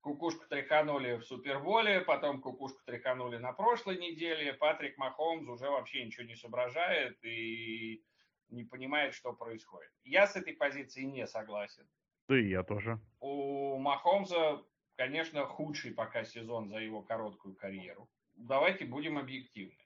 [0.00, 6.24] кукушку тряханули в Суперболе, потом кукушку тряханули на прошлой неделе, Патрик Махомс уже вообще ничего
[6.24, 8.02] не соображает, и
[8.48, 9.90] не понимает, что происходит.
[10.02, 11.86] Я с этой позиции не согласен.
[12.26, 12.98] Да и я тоже.
[13.20, 14.64] У Махомза,
[14.96, 18.08] конечно, худший пока сезон за его короткую карьеру.
[18.34, 19.84] Давайте будем объективны.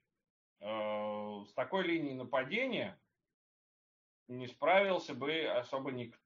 [0.60, 2.96] Э, с такой линией нападения
[4.28, 6.19] не справился бы особо никто.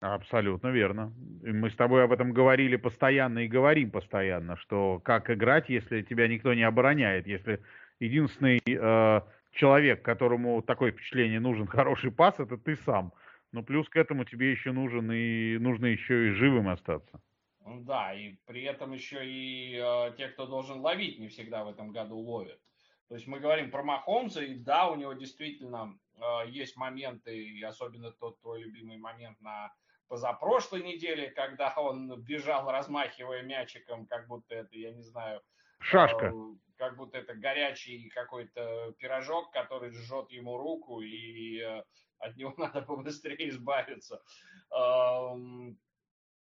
[0.00, 1.12] Абсолютно верно.
[1.42, 6.28] Мы с тобой об этом говорили постоянно и говорим постоянно, что как играть, если тебя
[6.28, 7.60] никто не обороняет, если
[7.98, 9.20] единственный э,
[9.52, 13.12] человек, которому такое впечатление нужен хороший пас, это ты сам.
[13.50, 17.20] Но плюс к этому тебе еще нужен и нужно еще и живым остаться.
[17.64, 21.90] Да, и при этом еще и э, те, кто должен ловить, не всегда в этом
[21.90, 22.60] году ловят.
[23.08, 27.62] То есть мы говорим про Махомза, и да, у него действительно э, есть моменты, и
[27.62, 29.72] особенно тот твой любимый момент на
[30.08, 35.42] позапрошлой неделе, когда он бежал, размахивая мячиком, как будто это, я не знаю,
[35.80, 36.26] Шашка.
[36.26, 36.32] Э,
[36.76, 41.84] как будто это горячий какой-то пирожок, который жжет ему руку, и э,
[42.18, 44.22] от него надо побыстрее избавиться.
[44.70, 45.78] Эм,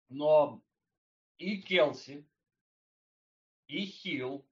[0.09, 0.63] но
[1.39, 2.29] и Келси,
[3.67, 4.47] и Хилл,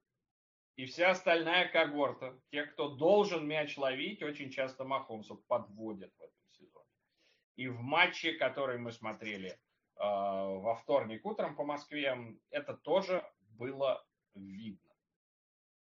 [0.76, 6.41] и вся остальная когорта, те, кто должен мяч ловить, очень часто Махомсов подводят в этом.
[7.56, 9.56] И в матче, который мы смотрели э,
[9.96, 13.24] во вторник утром по Москве, это тоже
[13.58, 14.90] было видно.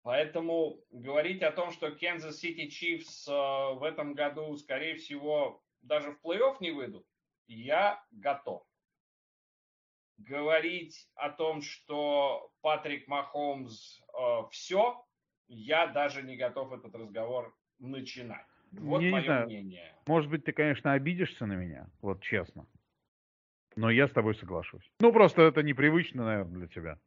[0.04, 6.12] Поэтому говорить о том, что Kansas City Chiefs э, в этом году, скорее всего, даже
[6.12, 7.06] в плей-офф не выйдут,
[7.48, 8.66] я готов.
[10.18, 15.06] Говорить о том, что Патрик Махомс э, все,
[15.48, 18.46] я даже не готов этот разговор начинать.
[18.80, 19.46] Вот не, мое не знаю.
[19.46, 19.96] мнение.
[20.08, 22.68] Может быть, ты, конечно, обидишься на меня, вот честно.
[23.76, 24.92] Но я с тобой соглашусь.
[25.00, 27.00] Ну, просто это непривычно, наверное, для тебя.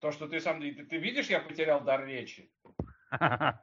[0.00, 0.60] То, что ты сам...
[0.60, 2.50] Ты, ты видишь, я потерял дар речи?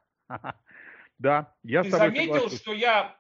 [1.20, 3.18] Да, я ты с тобой заметил, что я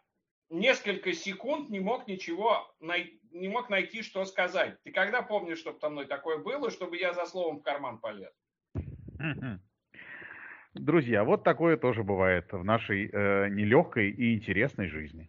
[0.49, 3.19] несколько секунд не мог ничего, най...
[3.31, 4.81] не мог найти, что сказать.
[4.83, 8.33] Ты когда помнишь, чтобы со мной такое было, чтобы я за словом в карман полез?
[10.73, 15.25] Друзья, вот такое тоже бывает в нашей э, нелегкой и интересной жизни.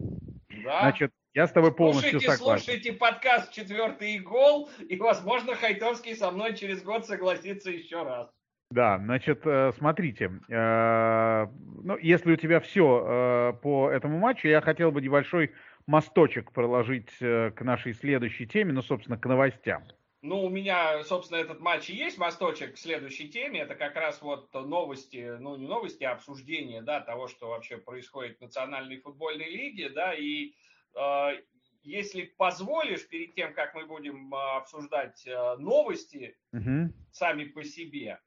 [0.65, 0.81] Да?
[0.81, 2.65] Значит, я с тобой полностью слушайте, согласен.
[2.65, 8.31] слушайте подкаст «Четвертый гол», и, возможно, Хайтовский со мной через год согласится еще раз.
[8.71, 11.47] Да, значит, э, смотрите, э,
[11.83, 15.53] ну, если у тебя все э, по этому матчу, я хотел бы небольшой
[15.87, 19.85] мосточек проложить к нашей следующей теме, ну, собственно, к новостям.
[20.25, 23.61] Ну, у меня, собственно, этот матч и есть мосточек к следующей теме.
[23.61, 28.39] Это как раз вот новости, ну, не новости, а обсуждение, да, того, что вообще происходит
[28.39, 30.55] в Национальной футбольной лиге, да, и
[30.97, 31.43] э,
[31.83, 36.95] если позволишь, перед тем, как мы будем э, обсуждать э, новости Угу.
[37.13, 38.19] сами по себе,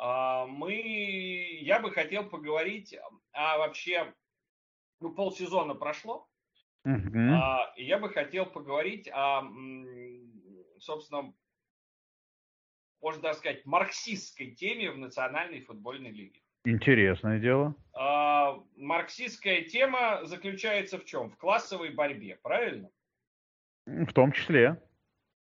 [0.00, 2.96] э, мы, я бы хотел поговорить
[3.32, 4.14] о вообще,
[5.00, 6.28] ну, полсезона прошло,
[6.84, 7.18] Угу.
[7.18, 9.42] а, и я бы хотел поговорить о,
[10.78, 11.34] собственно,
[13.00, 16.40] можно даже сказать, марксистской теме в Национальной футбольной лиге.
[16.64, 17.74] Интересное дело.
[17.94, 21.30] А, Марксистская тема заключается в чем?
[21.30, 22.90] В классовой борьбе, правильно?
[23.86, 24.82] В том числе.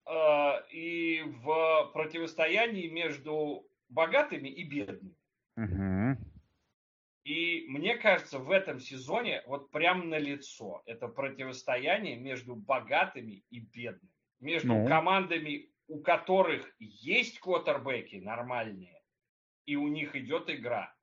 [0.04, 5.16] А, И в противостоянии между богатыми и бедными.
[5.56, 6.18] Угу.
[7.24, 13.60] И мне кажется, в этом сезоне вот прям на лицо это противостояние между богатыми и
[13.60, 14.12] бедными.
[14.38, 14.86] Между Ну.
[14.86, 19.02] командами, у которых есть квотербеки нормальные,
[19.66, 20.94] и у них идет игра.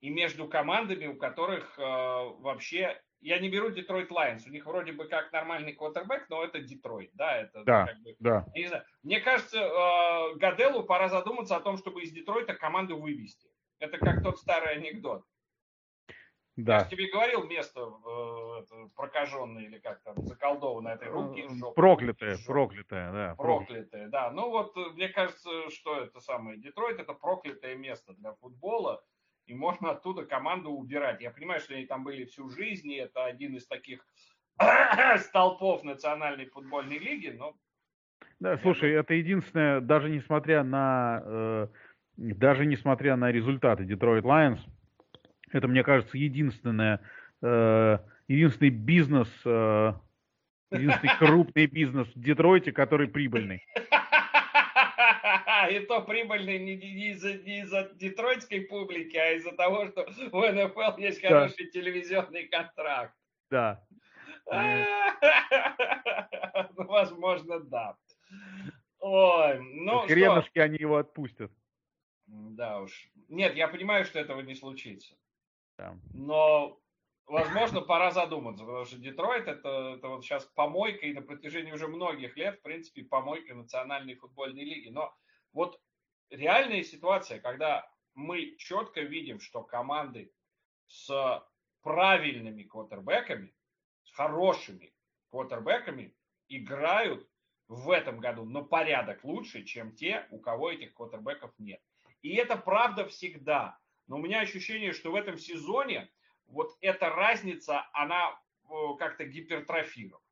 [0.00, 3.00] И между командами, у которых э, вообще...
[3.20, 7.10] Я не беру Детройт Лайонс, у них вроде бы как нормальный квотербек, но это Детройт,
[7.14, 7.86] да, это Да.
[7.86, 8.44] как бы Да.
[8.54, 8.84] я не знаю.
[9.02, 13.48] Мне кажется, э, Гаделу пора задуматься о том, чтобы из Детройта команду вывести.
[13.78, 15.24] Это как тот старый анекдот.
[16.56, 16.80] Я Да.
[16.84, 21.44] же тебе говорил место э, прокаженное или как там, заколдованное этой руки.
[21.74, 23.34] Проклятое, проклятое, да.
[23.34, 24.30] Проклятое, да.
[24.30, 26.58] Ну вот, э, мне кажется, что это самое.
[26.58, 29.02] Детройт это проклятое место для футбола.
[29.46, 31.20] И можно оттуда команду убирать.
[31.20, 34.06] Я понимаю, что они там были всю жизнь, и это один из таких
[35.18, 37.56] столпов Национальной футбольной лиги, но
[38.40, 41.68] Да, слушай, это единственное, даже несмотря на э,
[42.16, 44.60] даже несмотря на результаты Детройт Лайонс,
[45.54, 47.00] это, мне кажется, единственное,
[47.40, 49.92] э, единственный бизнес, э,
[50.72, 53.64] единственный крупный бизнес в Детройте, который прибыльный.
[55.70, 60.52] И то прибыльный не, не- из-за, не из-за детройтской публики, а из-за того, что в
[60.52, 61.28] НФЛ есть Да.
[61.28, 63.14] хороший телевизионный контракт.
[63.50, 63.82] Да.
[66.76, 67.96] Ну, возможно, да.
[68.98, 71.50] Ой, ну что, Хренушки они его отпустят.
[72.26, 73.08] да уж.
[73.28, 75.14] Нет, я понимаю, что этого не случится.
[75.78, 75.98] Да.
[76.12, 76.80] Но,
[77.26, 81.88] возможно, пора задуматься, потому что Детройт это, это вот сейчас помойка, и на протяжении уже
[81.88, 84.88] многих лет, в принципе, помойка Национальной футбольной лиги.
[84.88, 85.14] Но
[85.52, 85.80] вот
[86.30, 90.32] реальная ситуация, когда мы четко видим, что команды
[90.86, 91.42] с
[91.82, 93.54] правильными квотербеками,
[94.04, 94.94] с хорошими
[95.30, 96.14] квотербеками
[96.48, 97.28] играют
[97.68, 101.80] в этом году на порядок лучше, чем те, у кого этих квотербеков нет.
[102.22, 103.78] И это правда всегда.
[104.06, 106.10] Но у меня ощущение, что в этом сезоне
[106.46, 108.38] вот эта разница, она
[108.68, 110.24] э, как-то гипертрофирована.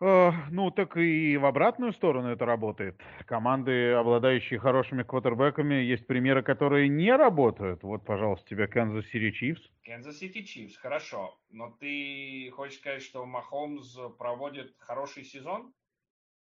[0.00, 3.00] Э, Ну, так и в обратную сторону это работает.
[3.26, 7.82] Команды, обладающие хорошими квотербеками, есть примеры, которые не работают.
[7.82, 9.62] Вот, пожалуйста, тебе Kansas City Chiefs.
[9.86, 11.38] Kansas City Chiefs, хорошо.
[11.50, 15.72] Но ты хочешь сказать, что Махомс проводит хороший сезон?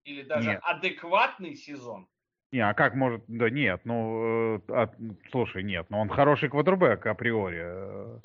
[0.05, 0.61] Или даже Нет.
[0.63, 2.09] адекватный сезон?
[2.51, 3.23] Не, а как может...
[3.29, 4.89] Да нет, ну, э,
[5.31, 7.61] слушай, нет, ну он хороший квотербек априори.
[7.63, 8.19] э,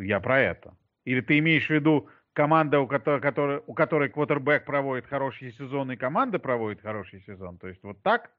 [0.00, 0.76] Я про это.
[1.04, 5.92] Или ты имеешь в виду команда, у которой, которой, у которой квотербек проводит хороший сезон,
[5.92, 7.58] и команда проводит хороший сезон?
[7.58, 8.30] То есть вот так?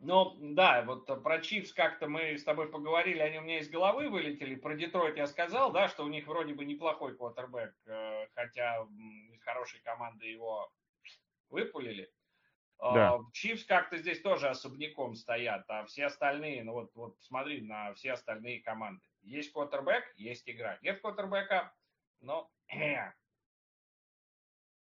[0.00, 4.08] Ну, да, вот про Чивс как-то мы с тобой поговорили, они у меня из головы
[4.10, 4.54] вылетели.
[4.54, 8.86] Про Детройт я сказал, да, что у них вроде бы неплохой квотербек, э, хотя
[9.32, 10.70] из хорошей команды его
[11.50, 12.08] выпулили.
[12.80, 13.18] Да.
[13.32, 18.12] Чивс как-то здесь тоже особняком стоят, а все остальные, ну вот, вот смотри на все
[18.12, 19.02] остальные команды.
[19.22, 20.78] Есть квотербек, есть игра.
[20.82, 21.74] Нет квотербека,
[22.20, 22.48] но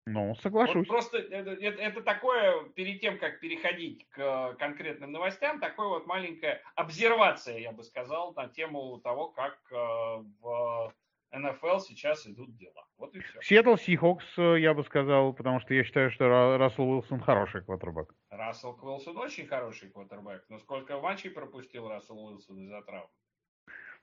[0.06, 0.76] ну, соглашусь.
[0.76, 6.06] Вот просто это, это, это такое, перед тем, как переходить к конкретным новостям, такое вот
[6.06, 9.74] маленькая обсервация, я бы сказал, на тему того, как э,
[10.40, 10.94] в
[11.32, 12.86] НФЛ сейчас идут дела.
[12.98, 13.40] Вот и все.
[13.42, 18.14] Сиэтл Сихокс, э, я бы сказал, потому что я считаю, что Рассел Уилсон хороший квотербек.
[18.30, 23.08] Рассел Уилсон очень хороший квотербек, но сколько матчей пропустил Рассел Уилсон из-за травм?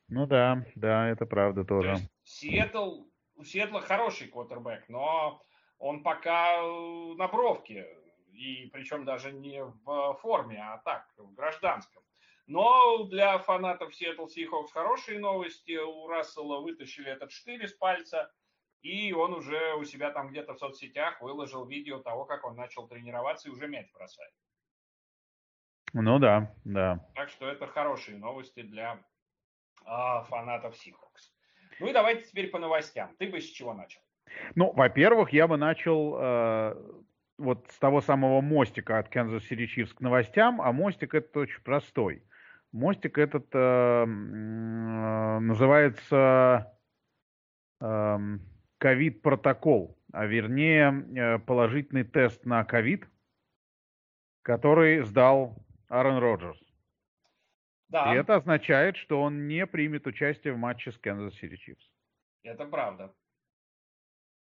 [0.07, 1.95] Ну да, да, это правда тоже.
[1.95, 3.03] То Сиэтл,
[3.35, 5.41] у Сиэтла хороший квотербек, но
[5.79, 7.85] он пока э, на бровке,
[8.31, 12.03] и причем даже не в форме, а так, в гражданском.
[12.47, 15.77] Но для фанатов Seattle Seahawks хорошие новости.
[15.77, 18.31] У Рассела вытащили этот штырь из пальца,
[18.81, 22.87] и он уже у себя там где-то в соцсетях выложил видео того, как он начал
[22.87, 24.33] тренироваться и уже мяч бросает.
[25.93, 27.05] Ну да, да.
[27.15, 29.03] Так что это хорошие новости для
[29.85, 31.33] а, фанатов Seahawks.
[31.79, 33.13] Ну и давайте теперь по новостям.
[33.17, 34.01] Ты бы с чего начал?
[34.55, 36.75] Ну, во-первых, я бы начал э,
[37.37, 41.61] вот с того самого мостика от Kansas City Chiefs к новостям, а мостик это очень
[41.61, 42.23] простой.
[42.71, 44.05] Мостик этот э, э,
[45.39, 46.73] называется
[48.79, 53.07] ковид-протокол, э, а вернее э, положительный тест на ковид,
[54.41, 55.55] который сдал
[55.89, 56.61] Аарон Роджерс.
[57.89, 58.13] Да.
[58.13, 61.87] И это означает, что он не примет участие в матче с Kansas City Chiefs.
[62.43, 63.13] Это правда.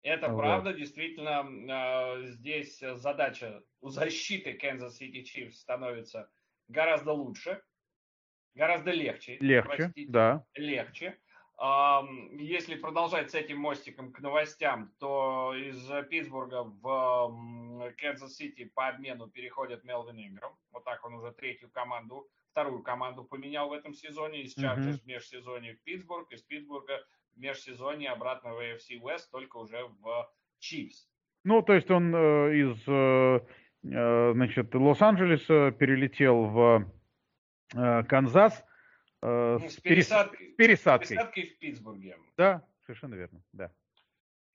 [0.01, 0.39] Это вот.
[0.39, 6.30] правда, действительно, э, здесь задача у защиты Kansas City Chiefs становится
[6.67, 7.61] гораздо лучше,
[8.56, 9.38] гораздо легче.
[9.39, 10.45] Легче, простите, да.
[10.56, 11.18] Легче.
[12.39, 19.30] Если продолжать с этим мостиком к новостям, то из Питтсбурга в Канзас Сити по обмену
[19.30, 20.51] переходит Мелвин Инграм.
[20.72, 24.41] Вот так он уже третью команду, вторую команду поменял в этом сезоне.
[24.41, 25.04] Из Чарджерс mm-hmm.
[25.04, 27.04] в межсезонье в Питтсбург, из Питтсбурга
[27.36, 30.30] в межсезонье обратно в AFC West, только уже в
[30.60, 31.08] Чивс.
[31.43, 33.39] Ну, то есть он э, из э,
[33.84, 36.86] э значит, Лос-Анджелеса перелетел в э,
[37.74, 38.63] Канзас
[39.21, 41.07] э, ну, с, с, пересадкой, с пересадкой.
[41.07, 42.17] пересадкой в Питтсбурге.
[42.38, 43.71] Да, совершенно верно, да.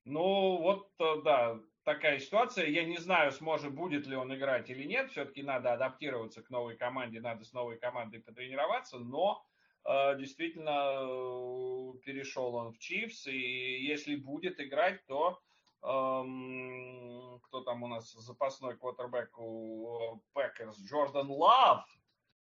[0.05, 2.67] Ну, вот, э, да, такая ситуация.
[2.67, 5.11] Я не знаю, сможет, будет ли он играть или нет.
[5.11, 9.45] Все-таки надо адаптироваться к новой команде, надо с новой командой потренироваться, но
[9.85, 15.39] Э, действительно э, перешел он в Чивс, и если будет играть, то
[15.81, 21.85] эм, кто там у нас запасной квотербек у Пэкерс, Джордан Лав.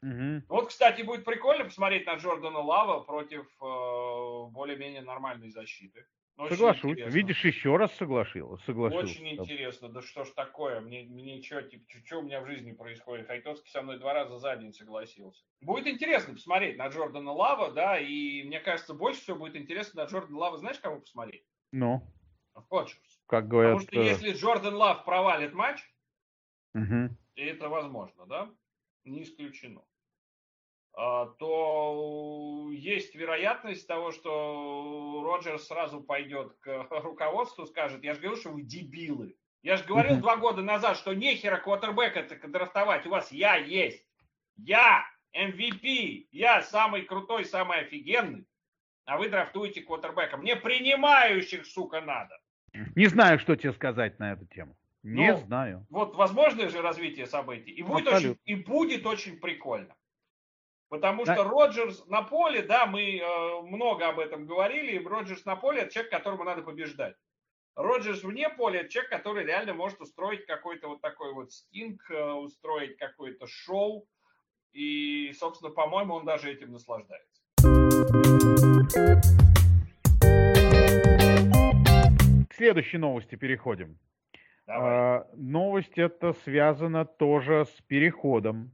[0.01, 0.43] Угу.
[0.49, 6.05] Вот, кстати, будет прикольно посмотреть на Джордана Лава против э, более-менее нормальной защиты.
[6.37, 6.91] Очень Соглашусь.
[6.91, 7.15] Интересно.
[7.15, 9.05] Видишь, еще раз соглашил, соглашился.
[9.05, 9.87] Очень интересно.
[9.87, 10.81] Да что ж такое?
[10.81, 13.27] Мне, мне что, типа, что у меня в жизни происходит?
[13.27, 15.45] Хайтовский со мной два раза за день согласился.
[15.61, 20.09] Будет интересно посмотреть на Джордана Лава, да, и мне кажется, больше всего будет интересно на
[20.09, 21.45] Джордана Лава, знаешь, кому посмотреть?
[21.71, 22.01] Ну?
[22.69, 23.21] Коджерс.
[23.27, 23.79] Как говорят...
[23.79, 25.79] Потому что э, если Джордан Лав провалит матч,
[26.73, 27.15] угу.
[27.35, 28.51] и это возможно, да,
[29.05, 29.81] не исключено.
[30.97, 38.39] А, то есть вероятность того, что Роджерс сразу пойдет к руководству, скажет, я же говорил,
[38.39, 39.35] что вы дебилы.
[39.61, 44.05] Я же говорил два года назад, что нехера квотербека драфтовать, у вас я есть.
[44.57, 45.03] Я
[45.35, 48.47] MVP, я самый крутой, самый офигенный,
[49.05, 50.37] а вы драфтуете квотербека.
[50.37, 52.37] Мне принимающих, сука, надо.
[52.95, 54.77] Не знаю, что тебе сказать на эту тему.
[55.05, 55.85] Не ну, знаю.
[55.91, 57.69] Вот возможное же развитие событий.
[57.69, 59.95] И будет, очень, и будет очень прикольно.
[60.89, 65.81] Потому что Роджерс на поле, да, мы э, много об этом говорили, Роджерс на поле
[65.81, 67.15] это человек, которому надо побеждать.
[67.75, 72.31] Роджерс вне поля это человек, который реально может устроить какой-то вот такой вот стинг, э,
[72.31, 74.07] устроить какое-то шоу.
[74.73, 77.43] И, собственно, по-моему, он даже этим наслаждается.
[82.49, 83.99] К следующей новости переходим.
[84.67, 84.91] Давай.
[84.91, 88.71] А, новость это связана тоже с переходом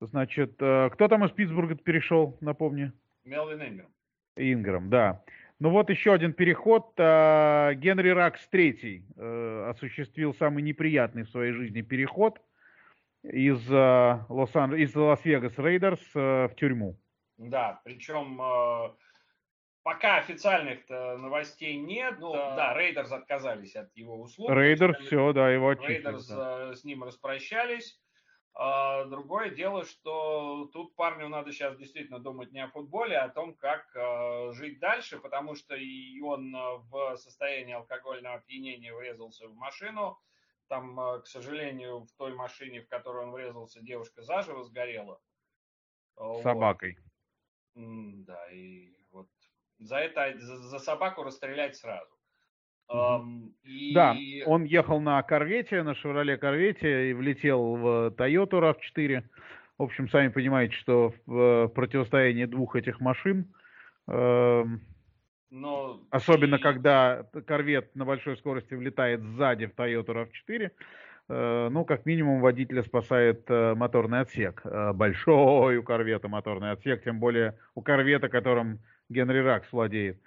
[0.00, 2.92] Значит, э, кто там из Питтсбурга перешел, напомни?
[3.24, 3.88] Мелвин Инграм.
[4.36, 5.22] Инграм, да.
[5.58, 6.92] Ну вот еще один переход.
[6.98, 12.40] Э, Генри Ракс третий э, осуществил самый неприятный в своей жизни переход
[13.22, 16.96] из, Лос из Лас-Вегас Рейдерс в тюрьму.
[17.38, 18.40] Да, причем
[19.86, 22.18] пока официальных новостей нет.
[22.18, 24.50] Ну, да, Рейдерс отказались от его услуг.
[24.50, 26.74] Рейдерс, все, да, его Рейдерс да.
[26.74, 27.96] с ним распрощались.
[28.52, 33.28] А другое дело, что тут парню надо сейчас действительно думать не о футболе, а о
[33.28, 36.52] том, как э, жить дальше, потому что и он
[36.90, 40.18] в состоянии алкогольного опьянения врезался в машину.
[40.66, 45.20] Там, э, к сожалению, в той машине, в которую он врезался, девушка заживо сгорела.
[46.16, 46.98] С собакой.
[47.74, 48.24] Вот.
[48.24, 48.95] Да, и
[49.78, 52.16] за это, за, за собаку расстрелять сразу.
[52.88, 53.94] Um, и...
[53.94, 54.16] Да,
[54.46, 59.24] он ехал на Корвете, на Шевроле Корвете и влетел в Toyota RAV4.
[59.78, 63.52] В общем, сами понимаете, что в противостоянии двух этих машин,
[64.08, 64.64] э,
[65.50, 66.60] Но особенно и...
[66.60, 70.70] когда Корвет на большой скорости влетает сзади в Toyota RAV4,
[71.28, 74.62] э, ну, как минимум, водителя спасает э, моторный отсек.
[74.64, 78.78] Э, большой у Корвета моторный отсек, тем более у Корвета, которым
[79.08, 80.20] Генри Ракс владеет.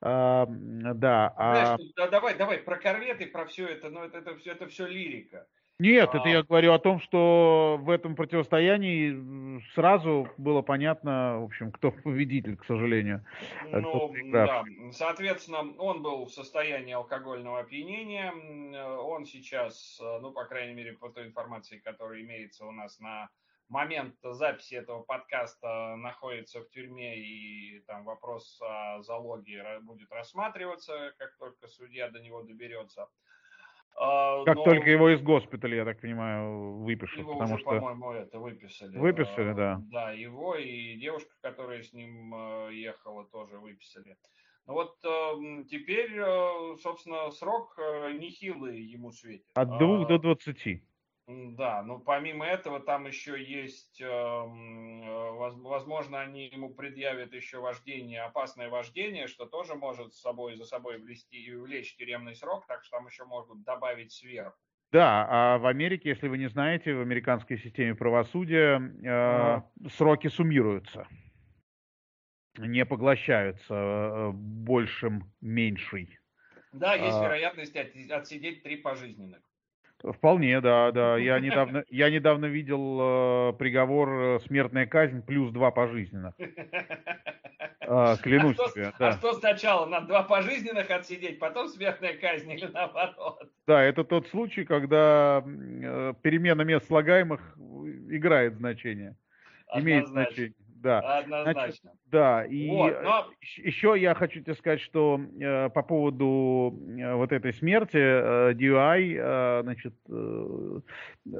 [0.00, 1.76] А, да, а...
[1.96, 5.46] да, давай, давай, про корветы, про все это, но это, это, все, это все лирика.
[5.78, 6.18] Нет, а...
[6.18, 11.90] это я говорю о том, что в этом противостоянии сразу было понятно, в общем, кто
[11.92, 13.24] победитель, к сожалению.
[13.70, 14.64] Ну, да.
[14.92, 18.32] Соответственно, он был в состоянии алкогольного опьянения.
[18.98, 23.28] Он сейчас, ну, по крайней мере, по той информации, которая имеется у нас на
[23.68, 31.36] момент записи этого подкаста находится в тюрьме, и там вопрос о залоге будет рассматриваться, как
[31.38, 33.08] только судья до него доберется.
[33.98, 34.64] А, как Но...
[34.64, 37.18] только его из госпиталя, я так понимаю, выпишут.
[37.18, 37.70] Его потому уже, что...
[37.70, 38.98] по-моему, это выписали.
[38.98, 39.80] Выписали, да.
[39.90, 44.16] Да, его и девушка, которая с ним э, ехала, тоже выписали.
[44.66, 44.96] Ну вот
[45.68, 46.10] теперь,
[46.80, 49.46] собственно, срок э, нехилый ему светит.
[49.54, 50.08] От двух а...
[50.08, 50.84] до двадцати.
[51.28, 58.22] Да, но помимо этого там еще есть, эм, э, возможно, они ему предъявят еще вождение,
[58.22, 62.84] опасное вождение, что тоже может с собой, за собой влезти и влечь тюремный срок, так
[62.84, 64.56] что там еще могут добавить сверху.
[64.92, 69.88] Да, а в Америке, если вы не знаете, в американской системе правосудия э, угу.
[69.88, 71.08] сроки суммируются,
[72.56, 76.20] не поглощаются э, большим меньшей.
[76.72, 79.42] Да, есть а, вероятность отсидеть три пожизненных.
[80.02, 81.16] Вполне, да, да.
[81.16, 86.34] Я недавно, я недавно видел э, приговор э, смертная казнь плюс два пожизненно.
[87.88, 88.84] А, клянусь а тебе.
[88.88, 89.08] Что, да.
[89.08, 89.86] А что сначала?
[89.86, 93.48] Надо два пожизненных отсидеть, потом смертная казнь или наоборот?
[93.66, 97.56] Да, это тот случай, когда э, перемена мест слагаемых
[98.10, 99.16] играет значение.
[99.68, 99.88] Однозначно.
[99.88, 101.18] Имеет значение да.
[101.18, 101.52] Однозначно.
[101.52, 103.26] Значит, да, и вот, но...
[103.40, 109.16] еще я хочу тебе сказать, что э, по поводу э, вот этой смерти, э, DUI,
[109.18, 110.80] э, значит, э,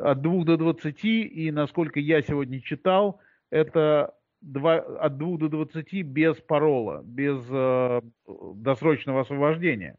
[0.02, 3.20] от 2 до 20, и насколько я сегодня читал,
[3.50, 9.96] это 2, от 2 до 20 без парола, без э, досрочного освобождения,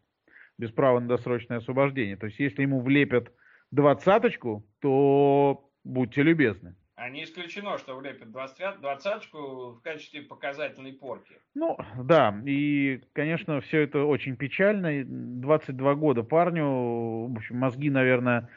[0.57, 2.17] без права на досрочное освобождение.
[2.17, 3.31] То есть, если ему влепят
[3.71, 6.75] двадцаточку, то будьте любезны.
[6.97, 11.39] А не исключено, что влепят двадцаточку в качестве показательной порки.
[11.53, 15.03] Ну, да, и, конечно, все это очень печально.
[15.05, 18.49] 22 года парню, в общем, мозги, наверное,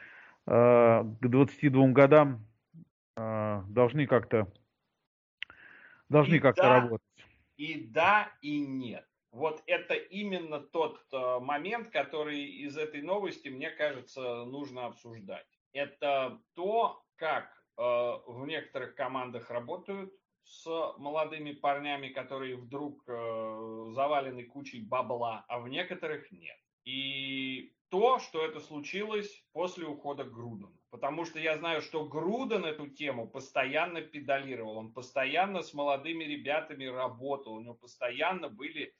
[0.47, 2.43] э, к 22 годам
[3.15, 4.51] э, должны как-то
[6.09, 7.25] должны как-то да, работать.
[7.57, 9.05] И да, и нет.
[9.31, 15.45] Вот это именно тот э, момент, который из этой новости, мне кажется, нужно обсуждать.
[15.73, 20.13] Это то, как в некоторых командах работают
[20.43, 20.65] с
[20.97, 26.57] молодыми парнями, которые вдруг э, завалены кучей бабла, а в некоторых нет.
[26.83, 30.71] И то, что это случилось после ухода Грудена.
[30.89, 36.85] Потому что я знаю, что Груден эту тему постоянно педалировал, он постоянно с молодыми ребятами
[36.85, 38.91] работал, у него постоянно были, э,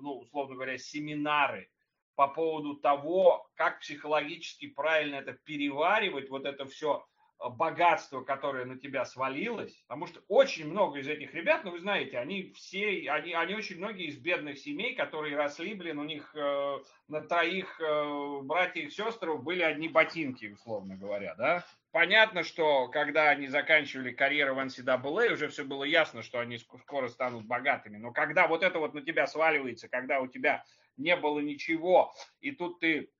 [0.00, 1.68] ну, условно говоря, семинары
[2.14, 8.78] по поводу того, как психологически правильно это переваривать, вот это все Э, богатство, которое на
[8.78, 13.32] тебя свалилось, потому что очень много из этих ребят, ну вы знаете, они все, они,
[13.32, 16.78] они очень многие из бедных семей, которые росли, блин, у них э,
[17.08, 21.64] на троих э, братьев и сестров были одни ботинки, условно говоря, да.
[21.90, 27.08] Понятно, что когда они заканчивали карьеру в NCAA, уже все было ясно, что они скоро
[27.08, 30.64] станут богатыми, но когда вот это вот на тебя сваливается, когда у тебя
[30.96, 33.10] не было ничего, и тут ты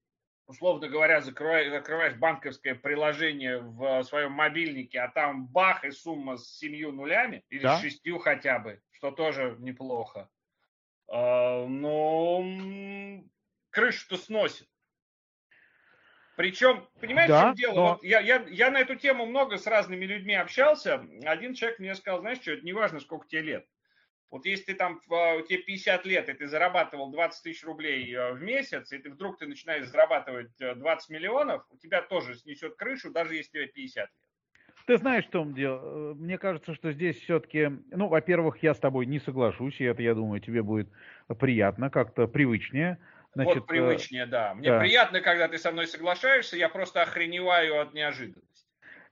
[0.47, 6.59] условно говоря, закрываешь, закрываешь банковское приложение в своем мобильнике, а там бах и сумма с
[6.59, 7.79] семью нулями, или да?
[7.79, 10.29] с шестью хотя бы, что тоже неплохо.
[11.09, 12.45] А, но
[13.71, 14.69] крышу-то сносит.
[16.37, 17.75] Причем, понимаете, да, в чем дело?
[17.75, 17.89] Но...
[17.93, 21.07] Вот я, я, я на эту тему много с разными людьми общался.
[21.25, 23.67] Один человек мне сказал, знаешь что, это не важно, сколько тебе лет.
[24.35, 28.33] Вот если ты там, у тебя 50 лет, и ты зарабатывал 20 тысяч рублей э,
[28.33, 32.75] в месяц, и ты вдруг ты начинаешь зарабатывать 20 э, миллионов, у тебя тоже снесет
[32.75, 34.11] крышу, даже если тебе 50 лет.
[34.89, 39.07] Ты знаешь, в том дело, мне кажется, что здесь все-таки, ну, во-первых, я с тобой
[39.07, 40.89] не соглашусь, и это, я думаю, тебе будет
[41.39, 42.99] приятно, как-то привычнее.
[43.35, 44.55] Значит, вот привычнее, да.
[44.55, 44.81] Мне да.
[44.81, 48.44] приятно, когда ты со мной соглашаешься, я просто охреневаю от неожиданности.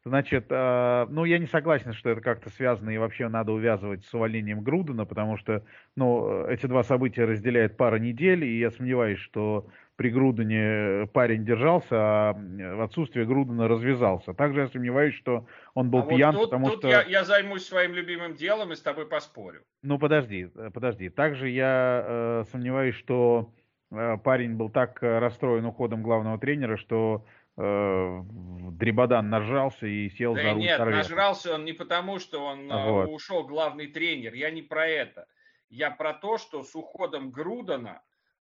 [0.04, 4.12] Значит, э, ну, я не согласен, что это как-то связано и вообще надо увязывать с
[4.12, 5.62] увольнением Грудена, потому что,
[5.94, 11.94] ну, эти два события разделяют пара недель, и я сомневаюсь, что при Грудене парень держался,
[11.94, 14.34] а в отсутствие Грудена развязался.
[14.34, 16.88] Также я сомневаюсь, что он был а пьян, вот тут, потому тут что...
[16.88, 19.62] Я, я займусь своим любимым делом и с тобой поспорю.
[19.82, 21.10] Ну, подожди, подожди.
[21.10, 23.52] Также я э, сомневаюсь, что
[23.92, 30.42] э, парень был так расстроен уходом главного тренера, что э, Дребодан нажрался и сел да
[30.42, 30.98] за руль нет, корвета.
[30.98, 33.10] нажрался он не потому, что он э, вот.
[33.10, 34.34] ушел главный тренер.
[34.34, 35.28] Я не про это.
[35.68, 38.02] Я про то, что с уходом Грудана,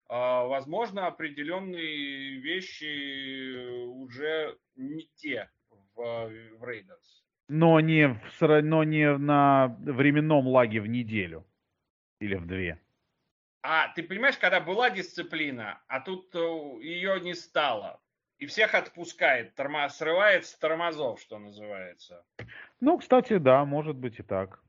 [0.10, 5.50] э, возможно, определенные вещи уже не те
[5.96, 6.30] в,
[6.60, 7.24] в Рейдерс.
[7.48, 11.48] Но не, в, но не на временном лаге в неделю
[12.20, 12.78] или в две.
[13.64, 16.40] А ты понимаешь, когда была дисциплина, а тут э,
[16.82, 18.02] ее не стало,
[18.40, 22.24] и всех отпускает, торма, срывает с тормозов, что называется.
[22.80, 24.60] Ну, кстати, да, может быть и так.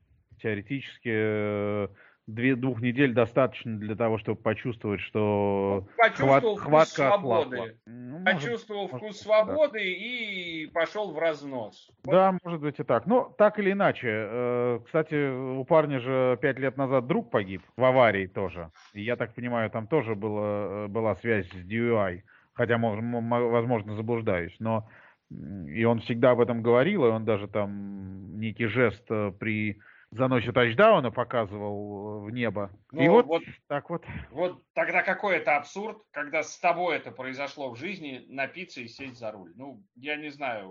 [0.41, 1.87] Теоретически э,
[2.25, 7.77] две, двух недель достаточно для того, чтобы почувствовать, что Почувствовал хват, вкус хватка свободы.
[7.85, 9.85] Ну, Почувствовал может, вкус может, свободы да.
[9.85, 11.91] и пошел в разнос.
[12.03, 13.05] Да, может быть и так.
[13.05, 17.83] Но так или иначе, э, кстати, у парня же пять лет назад друг погиб в
[17.83, 18.71] аварии тоже.
[18.93, 22.23] И я так понимаю, там тоже было, э, была связь с DUI
[22.59, 24.85] хотя, возможно, заблуждаюсь, но
[25.31, 29.79] и он всегда об этом говорил, и он даже там некий жест э, при
[30.11, 32.69] заносе тачдауна показывал в небо.
[32.91, 34.03] Ну, и вот, вот так вот.
[34.31, 39.19] Вот тогда какой это абсурд, когда с тобой это произошло в жизни, напиться и сесть
[39.19, 39.53] за руль.
[39.55, 40.69] Ну, я не знаю,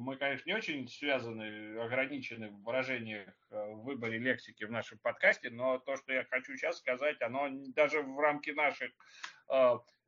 [0.00, 5.50] мы, конечно, не очень связаны, ограничены в выражениях, э, в выборе лексики в нашем подкасте,
[5.50, 9.37] но то, что я хочу сейчас сказать, оно даже в рамки наших э,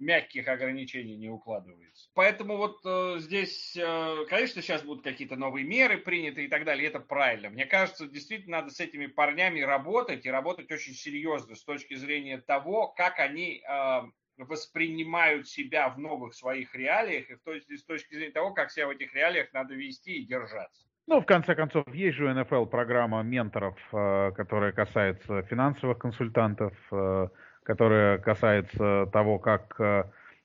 [0.01, 2.09] мягких ограничений не укладывается.
[2.14, 6.86] Поэтому вот э, здесь, э, конечно, сейчас будут какие-то новые меры приняты и так далее,
[6.86, 7.51] и это правильно.
[7.51, 12.38] Мне кажется, действительно надо с этими парнями работать, и работать очень серьезно с точки зрения
[12.38, 14.01] того, как они э,
[14.38, 19.14] воспринимают себя в новых своих реалиях, и с точки зрения того, как себя в этих
[19.14, 20.86] реалиях надо вести и держаться.
[21.07, 26.72] Ну, в конце концов, есть же у НФЛ программа менторов, э, которая касается финансовых консультантов,
[26.93, 27.28] э,
[27.62, 30.04] которая касается того, как э,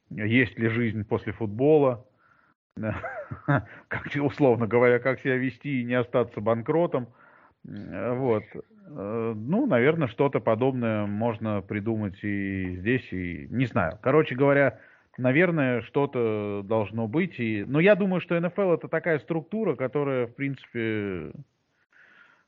[0.09, 2.05] есть ли жизнь после футбола,
[3.87, 7.07] как, условно говоря, как себя вести и не остаться банкротом.
[7.67, 8.43] Э, вот.
[8.87, 13.97] Э, ну, наверное, что-то подобное можно придумать и здесь, и не знаю.
[14.01, 14.79] Короче говоря,
[15.17, 17.39] наверное, что-то должно быть.
[17.39, 17.63] И...
[17.65, 21.31] Но я думаю, что НФЛ это такая структура, которая, в принципе,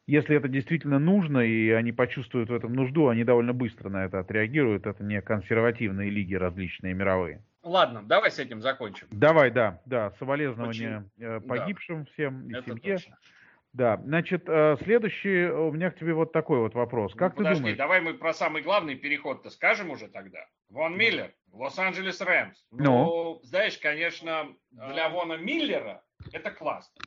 [0.08, 4.20] если это действительно нужно, и они почувствуют в этом нужду, они довольно быстро на это
[4.20, 4.88] отреагируют.
[4.88, 7.44] Это не консервативные лиги различные мировые.
[7.62, 9.08] Ладно, давай с этим закончим.
[9.12, 11.30] Давай, да, да, соболезнования Почему?
[11.30, 12.12] Э, погибшим да.
[12.12, 12.96] всем и это семье.
[12.96, 13.18] Точно.
[13.74, 17.14] Да, значит, э, следующий у меня к тебе вот такой вот вопрос.
[17.14, 17.78] Как ну, ты подожди, думаешь?
[17.78, 20.40] давай мы про самый главный переход-то скажем уже тогда.
[20.70, 22.66] Вон Миллер, Лос-Анджелес Рэмс.
[22.72, 26.02] Ну, ну, знаешь, конечно, для Вона Миллера
[26.32, 27.04] это классно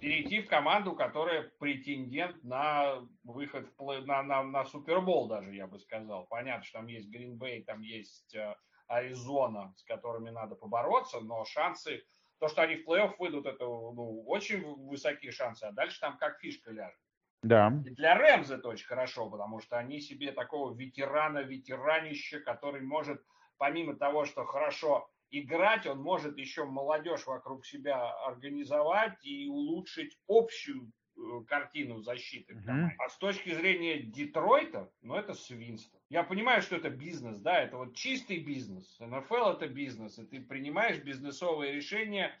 [0.00, 5.78] перейти в команду, которая претендент на выход в, на, на, на Супербол даже, я бы
[5.78, 6.26] сказал.
[6.26, 8.54] Понятно, что там есть Гринбей, там есть э,
[8.86, 12.02] Аризона, с которыми надо побороться, но шансы,
[12.38, 16.38] то, что они в плей-офф выйдут, это ну, очень высокие шансы, а дальше там как
[16.40, 16.98] фишка ляжет.
[17.42, 17.72] Да.
[17.84, 23.22] И для Рэмс это очень хорошо, потому что они себе такого ветерана-ветеранища, который может,
[23.58, 30.90] помимо того, что хорошо играть, он может еще молодежь вокруг себя организовать и улучшить общую
[31.16, 32.54] э, картину защиты.
[32.54, 32.88] Mm-hmm.
[32.98, 36.00] А с точки зрения Детройта, ну это свинство.
[36.08, 38.96] Я понимаю, что это бизнес, да, это вот чистый бизнес.
[39.00, 42.36] НФЛ это бизнес, и ты принимаешь бизнесовые решения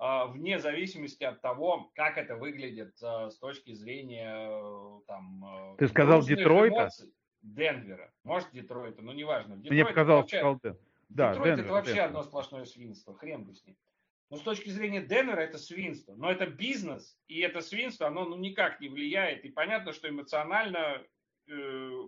[0.00, 5.74] э, вне зависимости от того, как это выглядит э, с точки зрения э, там...
[5.74, 6.82] Э, ты сказал Детройта?
[6.82, 7.12] Эмоций.
[7.42, 8.12] Денвера.
[8.24, 9.56] Может, Детройта, но неважно.
[9.56, 10.38] Мне показалось, вообще...
[10.38, 10.60] сказал
[11.14, 12.08] да, Детройт Денвер, это вообще Денвер.
[12.08, 13.76] одно сплошное свинство, хрен бы с ним.
[14.30, 16.14] Но с точки зрения Денвера это свинство.
[16.14, 19.44] Но это бизнес, и это свинство, оно ну, никак не влияет.
[19.44, 21.02] И понятно, что эмоционально
[21.46, 21.52] э,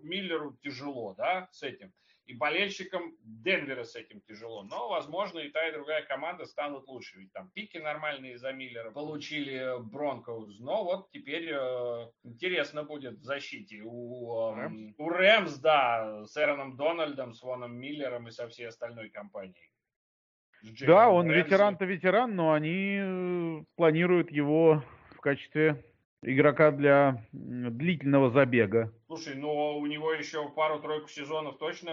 [0.03, 1.93] Миллеру тяжело да, с этим.
[2.27, 4.63] И болельщикам Денвера с этим тяжело.
[4.63, 7.19] Но, возможно, и та, и другая команда станут лучше.
[7.19, 10.59] Ведь там пики нормальные за Миллера получили Бронкоус.
[10.61, 13.83] Но вот теперь э, интересно будет в защите.
[13.85, 14.95] У, э, Рэмс?
[14.97, 19.71] у Рэмс, да, с Эроном Дональдом, с Воном Миллером и со всей остальной компанией.
[20.87, 24.83] Да, он ветеран-то ветеран, но они э, планируют его
[25.25, 25.83] качестве
[26.25, 28.93] игрока для длительного забега.
[29.07, 31.93] Слушай, ну у него еще пару-тройку сезонов точно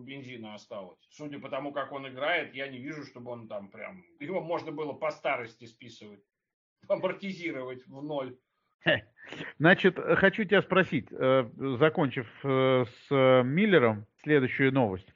[0.00, 0.98] бензина осталось.
[1.10, 4.04] Судя по тому, как он играет, я не вижу, чтобы он там прям...
[4.18, 6.20] Его можно было по старости списывать,
[6.88, 8.36] амортизировать в ноль.
[9.58, 11.44] Значит, хочу тебя спросить, э,
[11.78, 15.14] закончив э, с Миллером, следующую новость.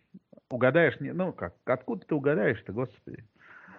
[0.51, 0.97] Угадаешь?
[1.01, 3.25] Ну как, откуда ты угадаешь-то, господи?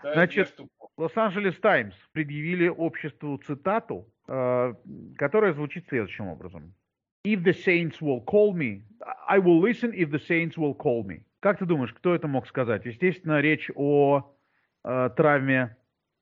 [0.03, 0.59] Да Значит,
[0.97, 6.73] Лос-Анджелес Таймс предъявили обществу цитату, э, которая звучит следующим образом.
[7.26, 8.84] If the saints will call me,
[9.28, 11.23] I will listen if the saints will call me.
[11.39, 12.86] Как ты думаешь, кто это мог сказать?
[12.86, 14.36] Естественно, речь о
[14.84, 15.76] э, травме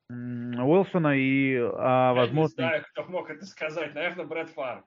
[0.09, 2.61] Уилсона и о возможности...
[2.61, 3.95] Я не знаю, кто мог это сказать.
[3.95, 4.83] Наверное, Брэд Фар.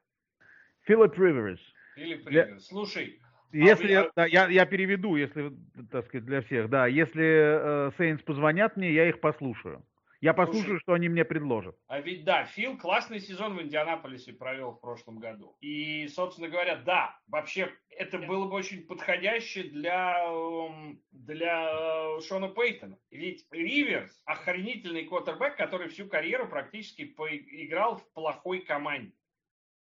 [0.82, 1.60] Филипп Риверс.
[1.96, 2.66] Филипп Риверс.
[2.66, 3.20] Слушай,
[3.52, 5.52] если а, да, я, я переведу, если,
[5.90, 9.84] так сказать, для всех, да, если э, Сейнс позвонят мне, я их послушаю.
[10.20, 11.76] Я послушаю, Слушай, что они мне предложат.
[11.86, 15.56] А ведь да, Фил классный сезон в Индианаполисе провел в прошлом году.
[15.60, 22.48] И, собственно говоря, да, вообще это было бы очень подходяще для, эм, для э, Шона
[22.48, 22.98] Пейтона.
[23.10, 29.12] Ведь Риверс охренительный квотербек, который всю карьеру практически поиграл в плохой команде.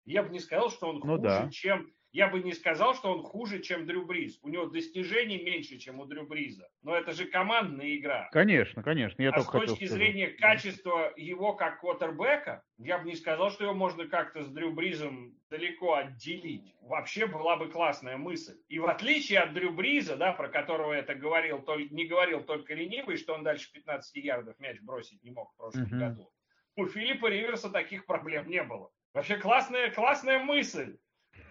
[0.05, 1.51] Я бы не сказал, что он ну, хуже, да.
[1.51, 4.39] чем я бы не сказал, что он хуже, чем Дрю Бриз.
[4.43, 6.69] У него достижений меньше, чем у Дрю Бриза.
[6.83, 8.29] Но это же командная игра.
[8.33, 9.21] Конечно, конечно.
[9.23, 13.75] Я а с точки зрения качества его как квотербека, я бы не сказал, что его
[13.75, 16.75] можно как-то с Дрю Бризом далеко отделить.
[16.81, 18.57] Вообще была бы классная мысль.
[18.69, 23.17] И в отличие от Дрю Бриза, да, про которого это говорил, не говорил только ленивый,
[23.17, 25.99] что он дальше 15 ярдов мяч бросить не мог в прошлом uh-huh.
[25.99, 26.31] году.
[26.77, 28.91] У Филиппа Риверса таких проблем не было.
[29.13, 30.97] Вообще классная, классная мысль.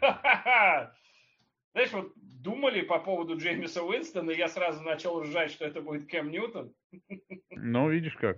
[1.73, 6.09] Знаешь, вот думали по поводу Джеймиса Уинстона, и я сразу начал ржать, что это будет
[6.09, 6.73] Кэм Ньютон.
[7.51, 8.37] Ну, видишь как.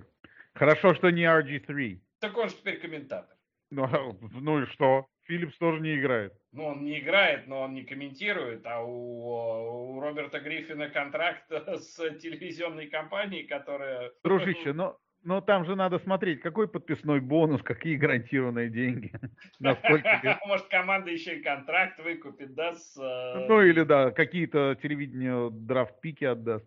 [0.53, 1.99] Хорошо, что не RG3.
[2.19, 3.37] Так он же теперь комментатор.
[3.71, 3.87] Ну,
[4.41, 5.07] ну и что?
[5.23, 6.33] Филлипс тоже не играет.
[6.51, 11.95] Ну, он не играет, но он не комментирует, а у, у Роберта Гриффина контракт с
[12.15, 14.11] телевизионной компанией, которая...
[14.23, 19.11] Дружище, но но там же надо смотреть, какой подписной бонус, какие гарантированные деньги.
[19.59, 22.75] Может, команда еще и контракт выкупит, да?
[22.75, 22.97] С...
[22.97, 26.65] Э, ну или да, какие-то телевидению драфт-пики отдаст.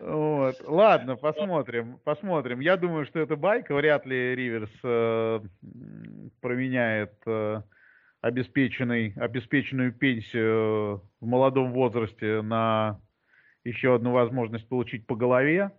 [0.00, 0.56] Вот.
[0.66, 2.60] Ладно, посмотрим, посмотрим.
[2.60, 3.74] Я думаю, что это байка.
[3.74, 5.40] Вряд ли Риверс э,
[6.40, 7.62] променяет э,
[8.20, 13.00] обеспеченный, обеспеченную пенсию в молодом возрасте на
[13.64, 15.70] еще одну возможность получить по голове.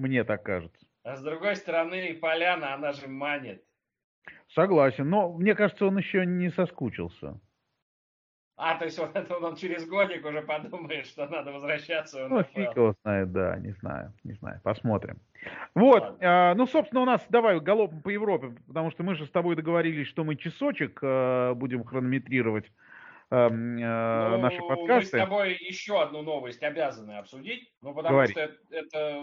[0.00, 0.86] Мне так кажется.
[1.04, 3.62] А с другой стороны, Поляна, она же манит.
[4.48, 7.38] Согласен, но мне кажется, он еще не соскучился.
[8.56, 9.10] А, то есть он,
[9.42, 12.28] он через годик уже подумает, что надо возвращаться.
[12.28, 15.18] Ну, фиг его знает, да, не знаю, не знаю, посмотрим.
[15.74, 19.30] Вот, а, ну, собственно, у нас, давай галопом по Европе, потому что мы же с
[19.30, 22.64] тобой договорились, что мы часочек а, будем хронометрировать
[23.30, 25.16] э, ну, наши подкасты.
[25.16, 28.32] Мы с тобой еще одну новость обязаны обсудить, ну, потому Говори.
[28.32, 29.22] что это, это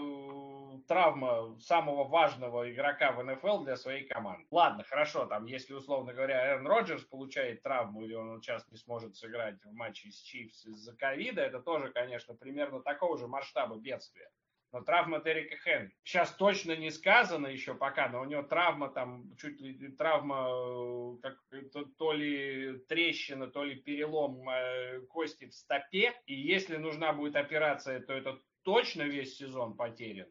[0.86, 4.46] травма самого важного игрока в НФЛ для своей команды.
[4.50, 9.16] Ладно, хорошо, там, если, условно говоря, Эрн Роджерс получает травму, или он сейчас не сможет
[9.16, 14.30] сыграть в матче с Чифс из-за ковида, это тоже, конечно, примерно такого же масштаба бедствия.
[14.70, 15.96] Но травма Дерека Хенри.
[16.04, 21.16] Сейчас точно не сказано еще пока, но у него травма там, чуть ли травма, э,
[21.22, 21.38] как,
[21.72, 26.12] то, то ли трещина, то ли перелом э, кости в стопе.
[26.26, 30.28] И если нужна будет операция, то это точно весь сезон потерян.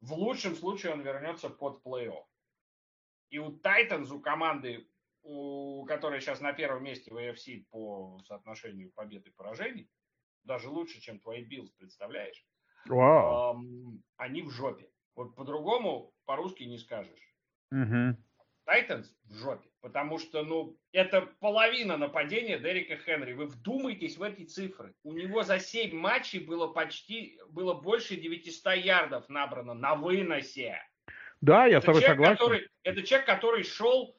[0.00, 2.24] В лучшем случае он вернется под плей-офф.
[3.30, 4.88] И у Тайтанс, у команды,
[5.22, 9.90] у которой сейчас на первом месте в AFC по соотношению побед и поражений,
[10.44, 12.46] даже лучше, чем твои Биллс, представляешь?
[12.88, 13.54] Wow.
[13.54, 14.88] Эм, они в жопе.
[15.14, 17.34] Вот по-другому по-русски не скажешь.
[18.64, 19.32] Тайтанс uh-huh.
[19.32, 19.68] в жопе.
[19.80, 23.34] Потому что, ну, это половина нападения Дерека Хенри.
[23.34, 24.94] Вы вдумайтесь в эти цифры.
[25.04, 30.80] У него за 7 матчей было почти, было больше 900 ярдов набрано на выносе.
[31.40, 32.36] Да, я это с тобой согласен.
[32.36, 34.16] Который, это человек, который шел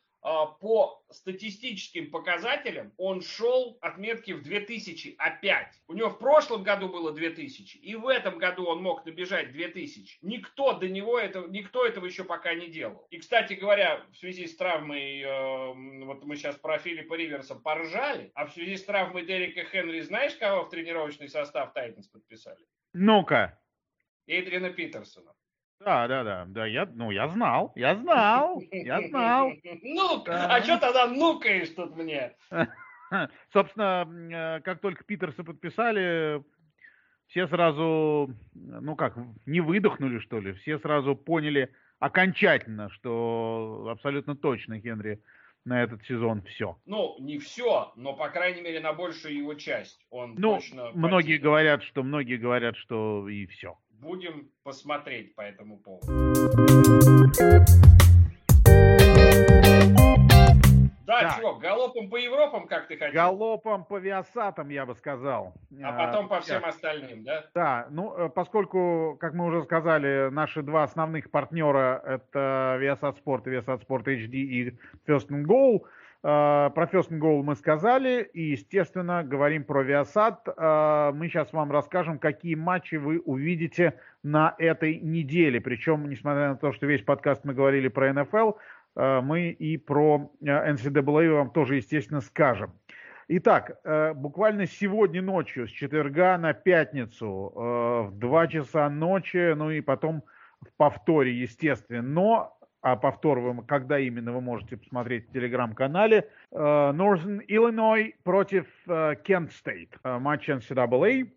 [0.59, 5.82] по статистическим показателям он шел отметки в 2000 опять.
[5.88, 10.19] У него в прошлом году было 2000, и в этом году он мог набежать 2000.
[10.21, 13.07] Никто до него этого, никто этого еще пока не делал.
[13.09, 18.32] И, кстати говоря, в связи с травмой, э, вот мы сейчас про Филиппа Риверса поржали,
[18.34, 22.65] а в связи с травмой Дерека Хенри, знаешь, кого в тренировочный состав Тайтанс подписали?
[22.91, 23.61] Ну-ка.
[24.28, 25.37] Эйдрина Питерсона.
[25.80, 29.51] Да, да, да, да, я, ну, я знал, я знал, я знал.
[29.84, 32.36] Ну, а что тогда нукаешь тут мне?
[33.53, 36.43] Собственно, э, как только Питерса подписали,
[37.28, 39.15] все сразу, ну как,
[39.45, 45.21] не выдохнули, что ли, все сразу поняли, окончательно, что абсолютно точно Генри
[45.63, 46.78] на этот сезон все.
[46.86, 50.05] Ну, не все, но, по крайней мере, на большую его часть.
[50.09, 51.41] Он ну, точно многие потянет.
[51.43, 53.78] говорят, что многие говорят, что и все.
[54.00, 56.06] Будем посмотреть по этому поводу.
[61.08, 61.36] Да, да.
[61.38, 63.14] чего, галопом по Европам, как ты хотел?
[63.14, 65.54] Галопом по Виасатам, я бы сказал.
[65.82, 67.45] А потом по всем остальным, да?
[67.56, 73.43] Да, ну, э, поскольку, как мы уже сказали, наши два основных партнера это Viasat Sport
[73.45, 74.78] и Viasat Sport HD и
[75.08, 75.84] First and Goal,
[76.22, 80.38] про First and Goal мы сказали, и, естественно, говорим про Viasat.
[80.57, 85.61] Э, мы сейчас вам расскажем, какие матчи вы увидите на этой неделе.
[85.61, 88.53] Причем, несмотря на то, что весь подкаст мы говорили про НФЛ,
[88.97, 92.74] Э, мы и про NCAA э, вам тоже, естественно, скажем.
[93.30, 99.82] Итак, э, буквально сегодня ночью, с четверга на пятницу, в 2 часа ночи, ну и
[99.82, 100.24] потом
[100.61, 102.57] в повторе, естественно, но
[102.92, 106.30] а повтор вы, когда именно вы можете посмотреть в телеграм-канале.
[106.54, 110.20] Northern Illinois против Kent State.
[110.20, 111.30] Матч NCAA.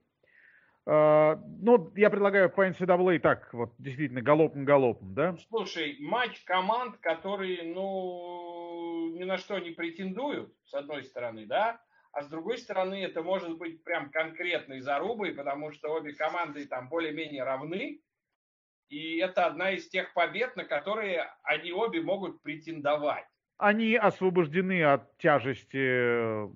[0.86, 5.36] А, ну, я предлагаю по NCAA так, вот, действительно, галопом-галопом, да?
[5.48, 11.80] Слушай, матч команд, которые, ну, ни на что не претендуют, с одной стороны, да,
[12.12, 16.88] а с другой стороны, это может быть прям конкретной зарубой, потому что обе команды там
[16.88, 18.00] более-менее равны,
[18.90, 23.24] и это одна из тех побед, на которые они обе могут претендовать.
[23.56, 26.48] Они освобождены от тяжести э,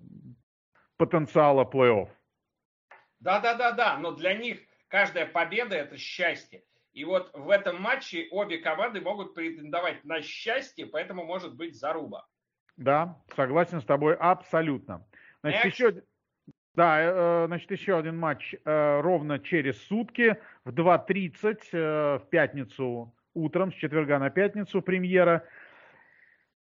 [0.96, 2.08] потенциала плей-офф.
[3.20, 4.58] Да, да, да, да, но для них
[4.88, 6.64] каждая победа это счастье.
[6.92, 12.26] И вот в этом матче обе команды могут претендовать на счастье, поэтому может быть заруба.
[12.76, 15.06] Да, согласен с тобой абсолютно.
[15.42, 16.02] Значит, еще,
[16.74, 23.14] да, э, значит, еще один матч э, ровно через сутки в 2.30 э, в пятницу
[23.34, 25.46] утром, с четверга на пятницу премьера.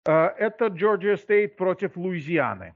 [0.05, 2.75] Это Джорджия Стейт против Луизианы.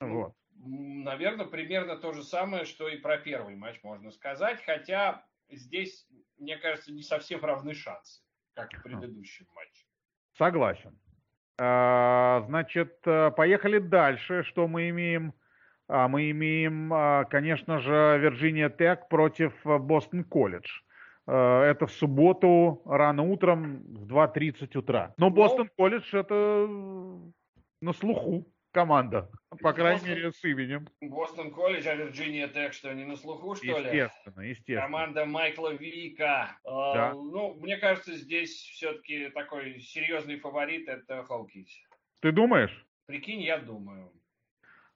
[0.00, 0.34] Ну, вот
[0.64, 6.06] наверное, примерно то же самое, что и про первый матч можно сказать, хотя здесь,
[6.38, 8.22] мне кажется, не совсем равны шансы,
[8.54, 9.86] как в предыдущем матче.
[10.36, 10.98] Согласен.
[11.58, 14.42] А, значит, э, поехали дальше.
[14.44, 15.34] Что мы имеем?
[15.92, 20.80] А, мы имеем, а, конечно же, Вирджиния Тек против Бостон Колледж.
[21.26, 25.14] Это в субботу рано утром в 2.30 утра.
[25.16, 26.66] Но Бостон Колледж это
[27.80, 29.30] на слуху команда,
[29.60, 30.88] по крайней Бостон, мере, с именем.
[31.00, 33.98] Бостон колледж, а Вирджиния Тек, что не на слуху, что естественно, ли?
[33.98, 34.80] Естественно, естественно.
[34.82, 36.58] Команда Майкла Вика.
[36.64, 37.12] А, да.
[37.14, 41.68] Ну, мне кажется, здесь все-таки такой серьезный фаворит это Хоукис.
[42.20, 42.86] Ты думаешь?
[43.06, 44.12] Прикинь, я думаю.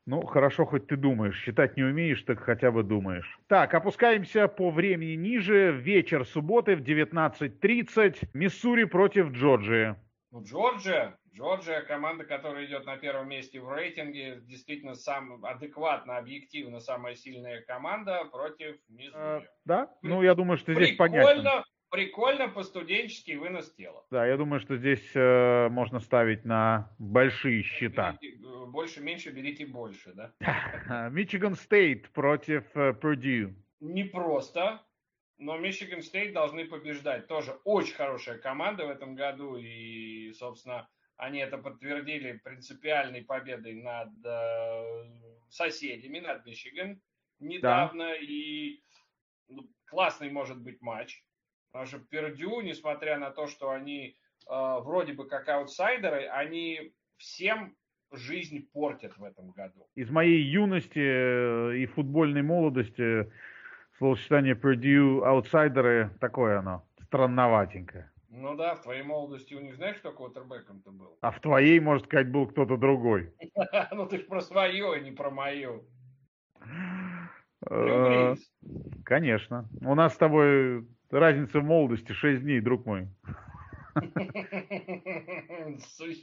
[0.07, 1.41] Ну, хорошо, хоть ты думаешь.
[1.41, 3.39] Считать не умеешь, так хотя бы думаешь.
[3.49, 5.73] Так, опускаемся по времени ниже.
[5.73, 8.29] Вечер субботы в 19.30.
[8.35, 9.97] Миссури против Джорджии.
[10.31, 16.81] Ну, Джорджия, Джорджия, команда, которая идет на первом месте в рейтинге, действительно сам, адекватно, объективно
[16.81, 19.15] самая сильная команда против Миссури.
[19.15, 19.91] А, да?
[20.03, 21.65] Ну, я думаю, что здесь понятно.
[21.95, 24.05] Прикольно по-студенчески вынос тела.
[24.11, 28.19] Да, я думаю, что здесь э, можно ставить на большие счета.
[28.21, 30.33] Берите, э, больше, меньше, берите больше, да?
[31.11, 33.51] Мичиган Стейт против Пердью.
[33.51, 34.81] Э, Непросто
[35.39, 37.27] но Мичиган Стейт должны побеждать.
[37.27, 44.11] Тоже очень хорошая команда в этом году, и, собственно, они это подтвердили принципиальной победой над
[44.25, 45.05] э,
[45.49, 47.01] соседями, над Мичиган
[47.39, 48.09] недавно.
[48.09, 48.17] Да.
[48.17, 48.81] И
[49.49, 51.23] ну, классный может быть матч.
[51.75, 54.17] Потому что Пердю, несмотря на то, что они
[54.49, 57.75] э, вроде бы как аутсайдеры, они всем
[58.13, 59.89] жизнь портят в этом году.
[59.97, 63.29] Из моей юности э, и футбольной молодости
[63.99, 68.09] словосочетание Purdue аутсайдеры, такое оно, странноватенькое.
[68.29, 71.19] Ну да, в твоей молодости у них знаешь, кто квотербеком-то был?
[71.23, 73.35] А в твоей, может сказать, был кто-то другой.
[73.91, 75.85] Ну ты же про свое, а не про мою.
[77.69, 78.37] Э,
[79.05, 79.69] конечно.
[79.81, 80.87] У нас с тобой
[81.21, 83.09] разница в молодости 6 дней, друг мой.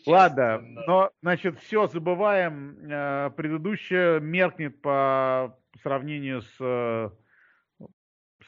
[0.05, 2.77] Ладно, но, значит, все, забываем.
[2.91, 7.09] Э, предыдущее меркнет по сравнению с э,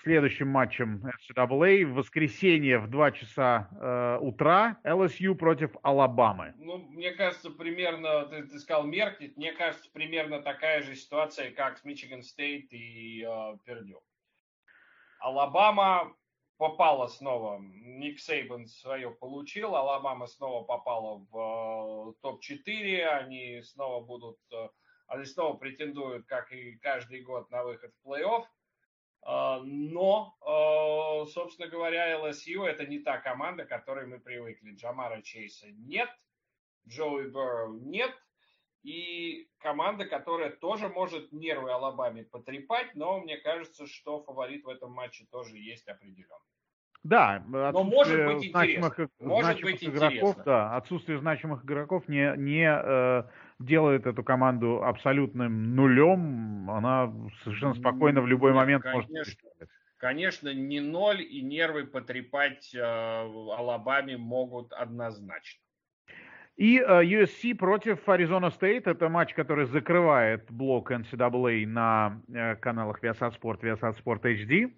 [0.03, 6.53] следующим матчем NCAA в воскресенье в 2 часа э, утра LSU против Алабамы.
[6.57, 11.77] Ну, мне кажется, примерно, ты, ты сказал меркнет, мне кажется, примерно такая же ситуация, как
[11.77, 14.03] с Мичиган Стейт и э, Пердю.
[15.19, 16.13] Алабама
[16.63, 24.39] попала снова, Ник Сейбан свое получил, Алабама снова попала в э, топ-4, они снова будут,
[24.53, 24.69] э,
[25.07, 28.45] они снова претендуют, как и каждый год, на выход в плей-офф.
[29.25, 30.37] А, но,
[31.33, 34.75] собственно говоря, LSU это не та команда, к которой мы привыкли.
[34.75, 36.09] Джамара Чейса нет,
[36.87, 38.11] Джоуи Берроу нет,
[38.83, 44.93] и команда, которая тоже может нервы Алабаме потрепать, но мне кажется, что фаворит в этом
[44.93, 46.52] матче тоже есть определенно.
[47.03, 50.43] Да, но может быть значимых, может значимых быть игроков, интересно.
[50.45, 53.23] да, отсутствие значимых игроков не, не э,
[53.59, 56.69] делает эту команду абсолютным нулем.
[56.71, 59.37] Она совершенно спокойно в любой Нет, момент конечно, может.
[59.97, 65.61] Конечно, не ноль и нервы потрепать э, Алабаме могут однозначно.
[66.55, 68.83] И uh, э, USC против Arizona State.
[68.85, 74.71] Это матч, который закрывает блок NCAA на uh, каналах Viasat Sport, Viasat Sport HD.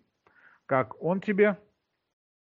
[0.66, 1.58] Как он тебе?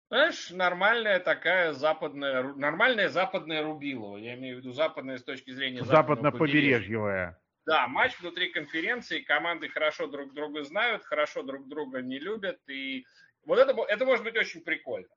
[0.09, 4.19] Знаешь, нормальная такая западная, нормальная западная Рубилова.
[4.19, 7.41] Я имею в виду западная с точки зрения западно-побережьевая.
[7.67, 12.61] Да, матч внутри конференции, команды хорошо друг друга знают, хорошо друг друга не любят.
[12.69, 13.05] И
[13.45, 15.09] вот это, это может быть очень прикольно.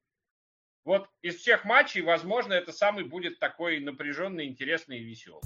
[0.85, 5.43] Вот из всех матчей, возможно, это самый будет такой напряженный, интересный и веселый.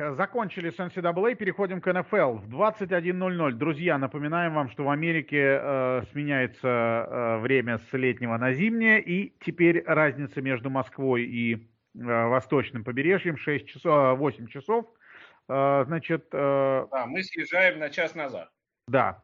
[0.00, 2.38] Так, закончили с NCAA, переходим к НФЛ.
[2.38, 8.54] В 21.00, друзья, напоминаем вам, что в Америке э, сменяется э, время с летнего на
[8.54, 11.58] зимнее, и теперь разница между Москвой и э,
[11.94, 14.86] восточным побережьем 6 часов, 8 часов.
[15.48, 18.48] Э, значит, э, да, мы съезжаем на час назад.
[18.88, 19.22] Да,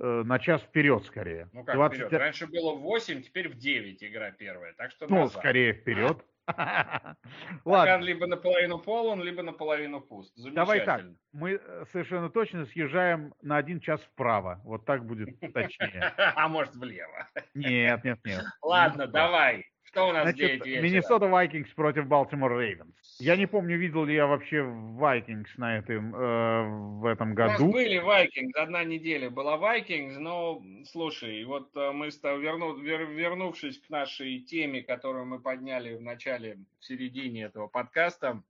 [0.00, 1.48] Э, на час вперед скорее.
[1.52, 1.98] Ну как 20...
[1.98, 2.12] вперед?
[2.12, 4.72] Раньше было в 8, теперь в 9 игра первая.
[4.74, 5.40] Так что Ну, назад.
[5.40, 6.24] скорее вперед.
[7.64, 8.04] Ладно.
[8.04, 10.32] либо наполовину полон, либо наполовину пуст.
[10.52, 14.60] Давай так, мы э, совершенно точно съезжаем на один час вправо.
[14.64, 16.14] Вот так будет точнее.
[16.16, 17.28] А может влево?
[17.54, 18.44] Нет, нет, нет.
[18.62, 19.66] Ладно, давай.
[19.88, 22.94] Что у нас Значит, Миннесота Вайкингс против Балтимор Рейвенс.
[23.18, 27.64] Я не помню, видел ли я вообще Вайкингс на этом, э, в этом году.
[27.64, 33.06] У нас были Вайкингс, одна неделя была Вайкингс, но слушай, вот э, мы верну, вер,
[33.06, 38.42] вернувшись к нашей теме, которую мы подняли в начале, в середине этого подкаста,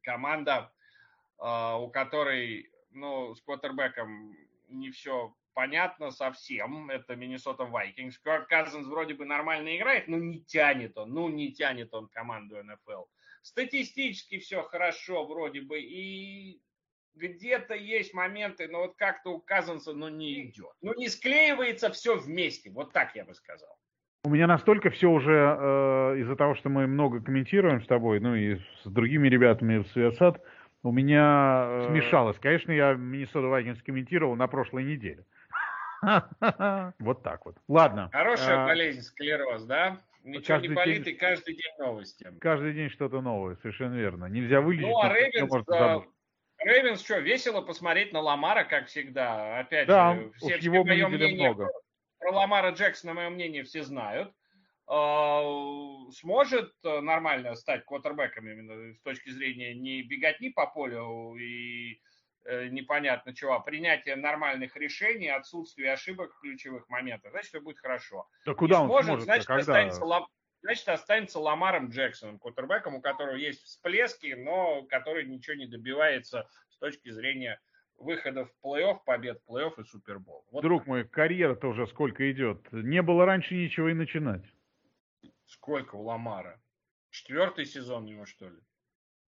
[0.00, 0.72] команда,
[1.38, 4.34] э, у которой, ну, с квотербеком
[4.70, 6.90] не все понятно совсем.
[6.90, 8.18] Это Миннесота Вайкингс.
[8.18, 11.14] Кёрк Казинс вроде бы нормально играет, но не тянет он.
[11.14, 13.04] Ну, не тянет он команду НФЛ.
[13.42, 15.80] Статистически все хорошо вроде бы.
[15.80, 16.60] И
[17.14, 20.72] где-то есть моменты, но вот как-то у Казанса, ну, не идет.
[20.82, 22.70] Ну, не склеивается все вместе.
[22.70, 23.76] Вот так я бы сказал.
[24.24, 28.34] У меня настолько все уже э, из-за того, что мы много комментируем с тобой, ну
[28.34, 30.40] и с другими ребятами в Святсад,
[30.82, 32.38] у меня э, смешалось.
[32.38, 35.26] Конечно, я Миннесота Вайкингс комментировал на прошлой неделе.
[36.98, 37.56] Вот так вот.
[37.68, 38.10] Ладно.
[38.12, 40.00] Хорошая а, болезнь, склероз, да?
[40.22, 42.26] Ничего не болит, и каждый день новости.
[42.40, 44.26] Каждый день что-то новое, совершенно верно.
[44.26, 44.86] Нельзя вылечить.
[44.86, 45.52] Ну, а Рейвенс,
[46.58, 49.58] Рейвенс что, весело посмотреть на Ламара, как всегда.
[49.58, 51.70] Опять да, же, все, его все мое мнение много.
[52.18, 54.32] про Ламара Джексона, мое мнение, все знают.
[54.86, 55.42] А,
[56.12, 62.13] сможет нормально стать квотербеком именно с точки зрения не бегать ни по полю и Э,
[62.44, 68.28] непонятно чего, а принятие нормальных решений, отсутствие ошибок в ключевых моментах, значит, все будет хорошо.
[68.44, 69.60] Да куда он сможет, значит, когда...
[69.60, 70.26] останется,
[70.62, 76.78] значит, останется Ламаром Джексоном, кутербеком, у которого есть всплески, но который ничего не добивается с
[76.78, 77.60] точки зрения
[77.96, 80.44] выхода в плей-офф, побед в плей-офф и Супербол.
[80.50, 80.88] Вот Друг так.
[80.88, 82.70] мой, карьера-то уже сколько идет.
[82.72, 84.44] Не было раньше ничего и начинать.
[85.46, 86.60] Сколько у Ламара?
[87.10, 88.58] Четвертый сезон его, что ли?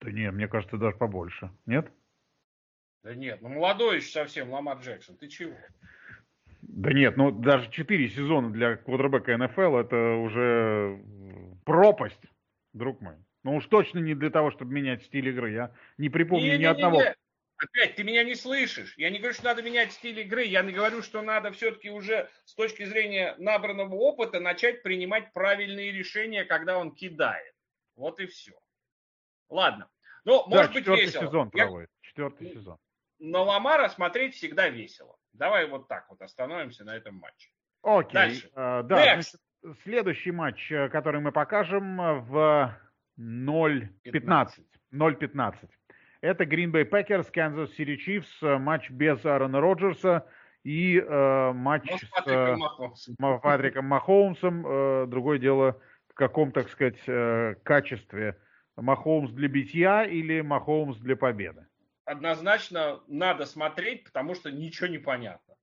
[0.01, 1.51] Да нет, мне кажется, даже побольше.
[1.64, 1.91] Нет?
[3.07, 5.54] Да нет, ну молодой еще совсем Ламар Джексон, ты чего?
[6.62, 11.00] Да нет, ну даже 4 сезона для квадробека НФЛ это уже
[11.64, 12.20] пропасть,
[12.72, 13.14] друг мой.
[13.44, 15.52] Ну уж точно не для того, чтобы менять стиль игры.
[15.52, 17.00] Я не припомню не, ни не, одного.
[17.00, 17.14] Не,
[17.59, 18.94] Опять, ты меня не слышишь.
[18.96, 20.42] Я не говорю, что надо менять стиль игры.
[20.42, 25.92] Я не говорю, что надо все-таки уже с точки зрения набранного опыта начать принимать правильные
[25.92, 27.54] решения, когда он кидает.
[27.94, 28.59] Вот и все.
[29.48, 29.88] Ладно.
[30.24, 31.26] Ну, да, может быть весело.
[31.26, 31.68] сезон я...
[32.00, 32.78] Четвертый сезон
[33.19, 35.17] на Ламара смотреть всегда весело.
[35.33, 37.51] Давай вот так вот остановимся на этом матче.
[37.83, 38.12] Окей.
[38.12, 38.51] Дальше.
[38.55, 39.41] Uh, да, значит,
[39.83, 42.75] следующий матч, э, который мы покажем э, в
[43.19, 44.49] 0.15.
[44.93, 45.55] 0.15.
[46.21, 50.27] Это Green Bay Packers, Kansas City Chiefs, матч без Аарона Роджерса
[50.64, 53.17] и э, матч с, с Патриком, Махомсом.
[53.19, 54.67] Патриком Махоумсом.
[54.67, 58.37] Э, другое дело, в каком, так сказать, э, качестве.
[58.75, 61.67] Махоумс для битья или Махоумс для победы?
[62.07, 65.54] Однозначно надо смотреть, потому что ничего не понятно.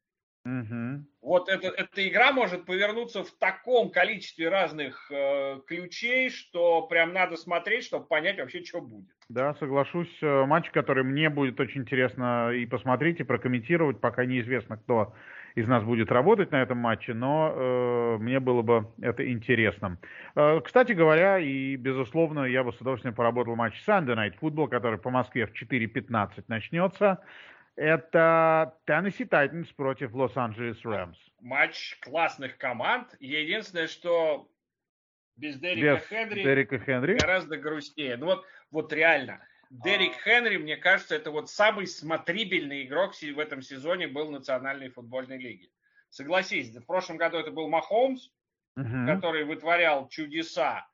[0.46, 1.06] Угу.
[1.22, 7.38] Вот это, эта игра может повернуться в таком количестве разных э, ключей, что прям надо
[7.38, 9.10] смотреть, чтобы понять вообще, что будет.
[9.30, 10.14] Да, соглашусь.
[10.22, 15.14] Э, матч, который мне будет очень интересно и посмотреть, и прокомментировать, пока неизвестно, кто
[15.56, 19.98] из нас будет работать на этом матче, но э, мне было бы это интересно.
[20.36, 25.00] Э, кстати говоря, и безусловно, я бы с удовольствием поработал матч Sunday Night Football, который
[25.00, 27.24] по Москве в 4.15 начнется.
[27.76, 31.18] Это Теннесси Тайтанс против Лос-Анджелес Рэмс.
[31.42, 33.16] Матч классных команд.
[33.20, 34.48] Единственное, что
[35.36, 38.18] без Дерека без Хенри, Дерека Хенри гораздо грустнее.
[38.18, 39.42] Ну вот, вот реально.
[39.82, 45.40] Дерек Хенри, мне кажется, это вот самый смотрибельный игрок в этом сезоне был Национальной футбольной
[45.40, 45.72] лиги.
[46.10, 48.30] Согласись, в прошлом году это был Махомс,
[48.78, 49.08] угу.
[49.08, 50.88] который вытворял чудеса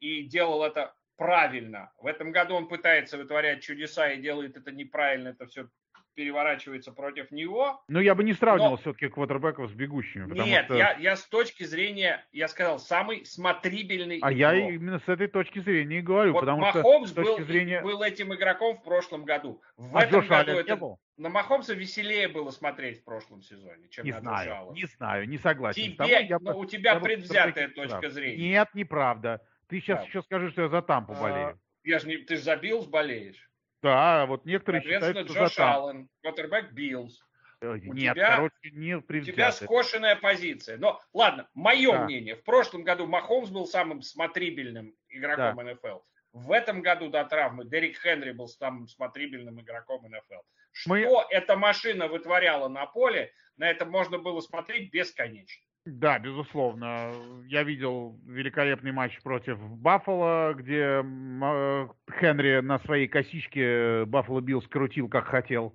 [0.00, 1.92] и делал это правильно.
[1.96, 5.28] В этом году он пытается вытворять чудеса и делает это неправильно.
[5.28, 5.70] Это все
[6.14, 7.82] переворачивается против него.
[7.88, 8.76] Но я бы не сравнивал но...
[8.76, 10.32] все-таки квотербеков с бегущими.
[10.32, 10.74] Нет, что...
[10.74, 14.38] я, я с точки зрения, я сказал, самый смотрибельный А игрок.
[14.38, 16.32] я именно с этой точки зрения и говорю.
[16.32, 17.80] Вот потому Махомс что, был, зрения...
[17.82, 19.62] был этим игроком в прошлом году.
[19.76, 20.76] В а этом Джош году это...
[20.76, 21.00] был?
[21.16, 25.36] На Махомса веселее было смотреть в прошлом сезоне, чем не на знаю, Не знаю, не
[25.36, 25.82] согласен.
[25.82, 28.12] Тебе, тобой, я, ну, у тебя я предвзятая точка прав.
[28.12, 28.48] зрения.
[28.48, 29.42] Нет, неправда.
[29.68, 30.06] Ты сейчас да.
[30.06, 31.60] еще скажешь, что я за Тампу а, болею.
[31.84, 33.49] Я же не, ты же за Биллс болеешь.
[33.82, 37.20] Да, вот некоторые считают, что Джош Аллен, квотербек Биллс.
[37.62, 40.78] Э, у Нет, тебя, короче, не У тебя скошенная позиция.
[40.78, 42.04] Но, ладно, мое да.
[42.04, 42.36] мнение.
[42.36, 45.74] В прошлом году Махомс был самым смотрибельным игроком да.
[45.74, 46.00] НФЛ.
[46.32, 50.42] В этом году до травмы Дерек Хенри был самым смотрибельным игроком НФЛ.
[50.72, 51.06] Что Мы...
[51.30, 55.66] эта машина вытворяла на поле, на это можно было смотреть бесконечно.
[55.86, 57.12] Да, безусловно.
[57.46, 61.88] Я видел великолепный матч против Баффала, где э,
[62.20, 65.74] Хенри на своей косичке Баффало Билл скрутил, как хотел.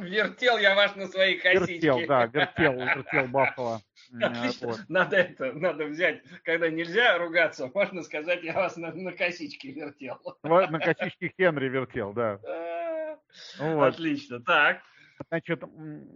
[0.00, 1.74] Вертел я ваш на своей косичке.
[1.74, 3.80] Вертел, да, вертел, вертел Баффало.
[4.20, 4.68] Отлично.
[4.68, 4.80] Вот.
[4.88, 10.20] Надо это, надо взять, когда нельзя ругаться, можно сказать, я вас на, на косичке вертел.
[10.42, 12.38] На косичке Хенри вертел, да.
[13.58, 13.94] Вот.
[13.94, 14.80] Отлично, так.
[15.28, 15.62] Значит,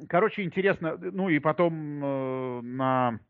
[0.09, 3.21] короче, интересно, ну и потом э, на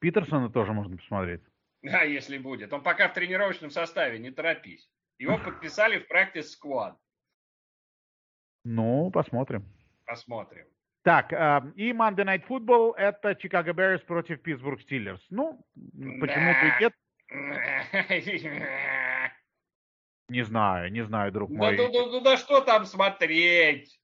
[0.00, 1.42] Питерсона тоже можно посмотреть.
[1.84, 2.72] А, если будет.
[2.72, 4.88] Он пока в тренировочном составе, не торопись.
[5.18, 6.94] Его подписали в practice squad.
[8.64, 9.64] Ну, посмотрим.
[10.06, 10.66] Посмотрим.
[11.02, 15.24] Так, э, и Monday Night Football это Чикаго Беррис против Питтсбург Стиллерс.
[15.30, 15.64] Ну,
[16.20, 16.94] почему бы нет?
[20.28, 21.76] Не знаю, не знаю, друг мой.
[21.76, 24.00] Ну, ну, ну, да что там смотреть?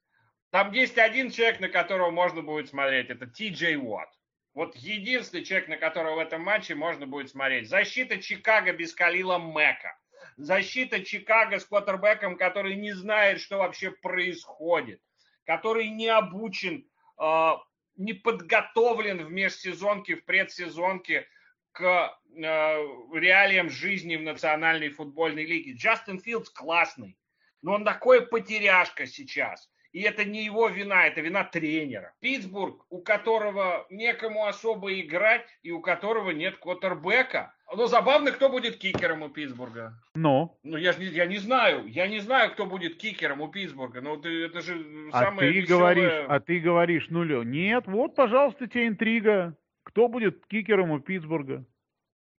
[0.50, 4.08] Там есть один человек, на которого можно будет смотреть, это Ти Джей Уотт.
[4.54, 7.68] Вот единственный человек, на которого в этом матче можно будет смотреть.
[7.68, 9.96] Защита Чикаго без Калила Мэка.
[10.36, 15.00] Защита Чикаго с квотербеком, который не знает, что вообще происходит.
[15.44, 16.88] Который не обучен,
[17.20, 17.50] э,
[17.96, 21.28] не подготовлен в межсезонке, в предсезонке
[21.72, 25.74] к э, реалиям жизни в Национальной футбольной лиге.
[25.74, 27.16] Джастин Филдс классный,
[27.62, 29.70] но он такой потеряшка сейчас.
[29.98, 32.12] И это не его вина, это вина тренера.
[32.20, 37.52] Питтсбург, у которого некому особо играть и у которого нет квотербека.
[37.76, 40.00] Но забавно, кто будет кикером у Питтсбурга.
[40.14, 40.56] Ну?
[40.62, 41.88] Ну, я, же я не знаю.
[41.88, 44.00] Я не знаю, кто будет кикером у Питтсбурга.
[44.00, 45.80] Ну, ты, это же а самое ты веселое...
[45.80, 49.56] говоришь, А ты говоришь, ну, Лё, нет, вот, пожалуйста, тебе интрига.
[49.82, 51.64] Кто будет кикером у Питтсбурга?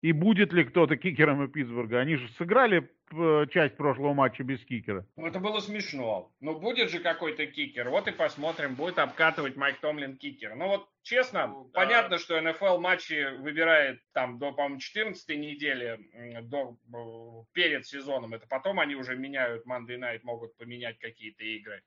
[0.01, 1.99] И будет ли кто-то кикером у Питтсбурга?
[1.99, 5.05] Они же сыграли Э, часть прошлого матча без кикера.
[5.15, 6.31] Ну, это было смешно.
[6.41, 7.89] Ну, будет же какой-то кикер.
[7.89, 10.55] Вот и посмотрим, будет обкатывать Майк Томлин кикер.
[10.55, 11.79] Ну, вот, честно, ну, да.
[11.79, 15.99] понятно, что НФЛ матчи выбирает там до, по-моему, 14 недели,
[16.43, 18.35] до, э, перед сезоном.
[18.35, 21.81] Это потом они уже меняют Monday Night, могут поменять какие-то игры.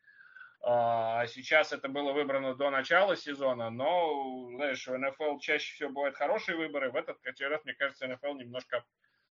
[0.64, 6.16] А сейчас это было выбрано до начала сезона, но, знаешь, в НФЛ чаще всего бывают
[6.16, 6.90] хорошие выборы.
[6.90, 8.84] В этот раз, мне кажется, НФЛ немножко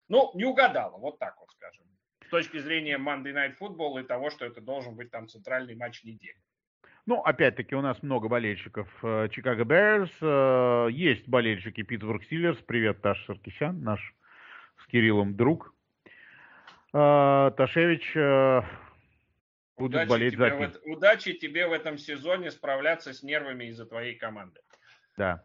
[0.09, 1.85] ну, не угадала, вот так вот скажем.
[2.27, 6.05] С точки зрения Monday Night Football и того, что это должен быть там центральный матч
[6.05, 6.37] недели.
[7.07, 8.89] Ну, опять-таки, у нас много болельщиков
[9.31, 10.11] Чикаго Берс.
[10.23, 12.59] Э, есть болельщики Питтсбург Стиллерс.
[12.67, 14.15] Привет, Таш Саркисян, наш
[14.83, 15.75] с Кириллом друг.
[16.95, 18.11] Э, Ташевич
[19.77, 24.15] будет удачи болеть за в, Удачи тебе в этом сезоне справляться с нервами из-за твоей
[24.15, 24.61] команды.
[25.17, 25.45] Да.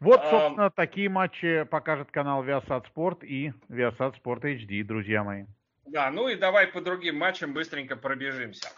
[0.00, 5.46] Вот, собственно, а, такие матчи покажет канал Viasat Sport и Viasat Sport HD, друзья мои.
[5.86, 8.68] Да, ну и давай по другим матчам быстренько пробежимся.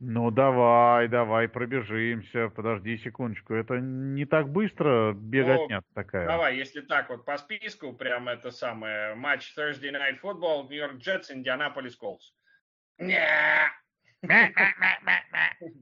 [0.00, 2.50] Ну давай, давай пробежимся.
[2.50, 3.54] Подожди секундочку.
[3.54, 6.26] Это не так быстро беготня ну, такая.
[6.26, 9.16] Давай, если так вот по списку, прям это самое.
[9.16, 12.32] Матч Thursday Night Football, New York Jets, Индианаполис Колс.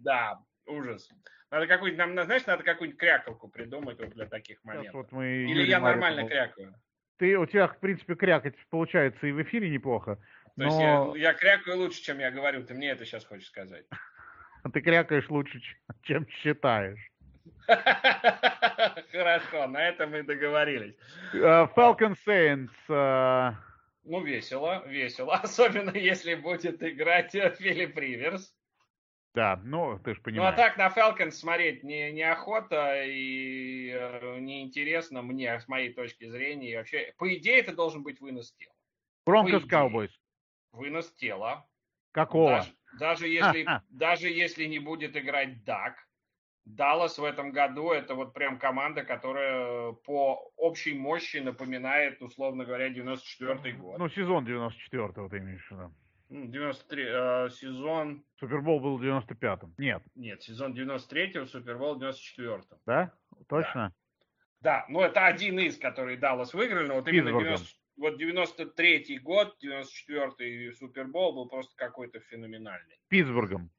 [0.03, 1.09] Да, ужас.
[1.51, 4.95] Надо какую-нибудь, нам, знаешь, надо какую-нибудь крякалку придумать вот для таких моментов.
[4.95, 6.29] Вот мы Или я нормально Марину...
[6.29, 6.75] крякаю?
[7.19, 10.19] Ты, у тебя, в принципе, крякать получается и в эфире неплохо.
[10.57, 12.65] То есть я, я крякаю лучше, чем я говорю.
[12.65, 13.87] Ты мне это сейчас хочешь сказать?
[14.73, 15.61] Ты крякаешь лучше,
[16.03, 17.01] чем считаешь.
[19.13, 20.97] Хорошо, на этом мы договорились.
[21.33, 22.71] Uh, Falcon Saints.
[22.89, 23.55] Uh...
[24.07, 25.35] Ну, весело, весело.
[25.43, 28.55] Особенно, если будет играть Филипп Риверс.
[29.35, 30.57] Да, ну, ты же понимаешь.
[30.57, 36.27] Ну, а так на Falcons смотреть не, неохота и э, неинтересно мне, с моей точки
[36.27, 36.73] зрения.
[36.73, 38.73] И вообще, по идее, это должен быть вынос тела.
[39.27, 40.11] Бронкос Cowboys.
[40.73, 41.69] Вынос тела.
[42.13, 42.51] Какого?
[42.51, 46.06] Даже, даже, если, даже если не будет играть Дак,
[46.67, 52.91] Даллас в этом году это вот прям команда, которая по общей мощи напоминает, условно говоря,
[52.91, 53.99] 94-й год.
[53.99, 55.95] Ну, сезон 94-го ты имеешь в виду.
[56.29, 58.25] 93 э, сезон.
[58.41, 59.75] Супербол был в 95-м.
[59.79, 60.03] Нет.
[60.17, 62.79] Нет, сезон 93-го, Супербол в 94-м.
[62.85, 63.13] Да?
[63.49, 63.95] Точно?
[64.61, 64.81] Да.
[64.81, 69.57] да, ну это один из, который Даллас выиграли, но вот именно 90, вот 93-й год,
[69.65, 72.99] 94-й Супербол был просто какой-то феноменальный.
[73.09, 73.71] Питтсбургом.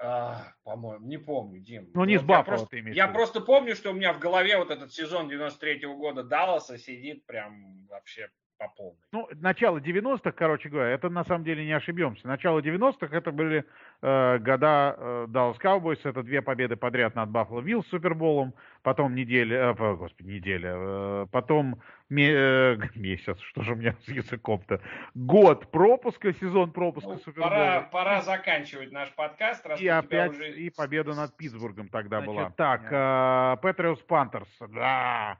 [0.00, 1.90] А, по-моему, не помню, Дим.
[1.92, 4.56] Ну, не вот с Баффало ты имеешь Я просто помню, что у меня в голове
[4.56, 8.98] вот этот сезон 93-го года Далласа сидит прям вообще по полной.
[9.12, 12.26] Ну, начало 90-х, короче говоря, это на самом деле не ошибемся.
[12.26, 13.64] Начало 90-х это были
[14.02, 19.14] э, года э, Dallas Cowboys, это две победы подряд над Buffalo Bills с Суперболом, потом
[19.14, 24.80] неделя, э, господи, неделя, э, потом ме, э, месяц, что же у меня с языком-то,
[25.14, 27.50] год пропуска, сезон пропуска ну, Супербола.
[27.50, 30.50] Пора, пора заканчивать наш подкаст, раз и опять уже...
[30.50, 32.50] и победа над Питтсбургом тогда Значит, была.
[32.50, 35.38] Так, э, Патриос Пантерс, да.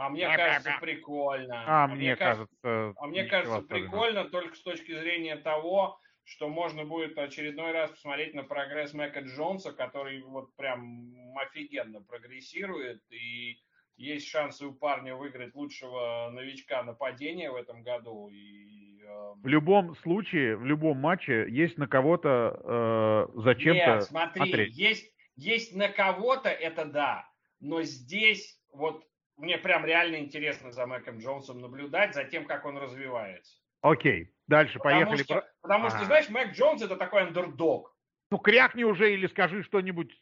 [0.00, 1.62] А мне кажется, прикольно.
[1.66, 2.94] А, а мне кажется...
[2.96, 8.34] А мне кажется, прикольно только с точки зрения того, что можно будет очередной раз посмотреть
[8.34, 13.58] на прогресс Мэка Джонса, который вот прям офигенно прогрессирует, и
[13.96, 18.30] есть шансы у парня выиграть лучшего новичка нападения в этом году.
[18.30, 19.32] И, э...
[19.42, 24.76] В любом случае, в любом матче есть на кого-то э, зачем-то Нет, смотри, смотреть.
[24.78, 27.28] есть, есть на кого-то, это да,
[27.60, 29.04] но здесь вот
[29.40, 33.58] мне прям реально интересно за Мэком Джонсом наблюдать, за тем, как он развивается.
[33.80, 35.22] Окей, дальше потому поехали.
[35.22, 35.90] Что, потому а.
[35.90, 37.96] что, знаешь, Мэк Джонс это такой андердог.
[38.30, 40.12] Ну, крякни уже или скажи что-нибудь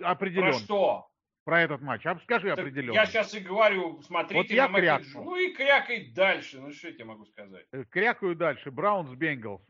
[0.00, 0.52] определенно.
[0.52, 1.08] Про что?
[1.44, 2.06] Про этот матч.
[2.06, 2.94] А скажи так определенно.
[2.94, 5.20] Я сейчас и говорю, смотрите вот на Мэка Джонса.
[5.20, 6.60] Ну и крякай дальше.
[6.60, 7.66] Ну что я тебе могу сказать?
[7.72, 8.70] Э, крякаю дальше.
[8.70, 9.62] Браунс Бенгалс.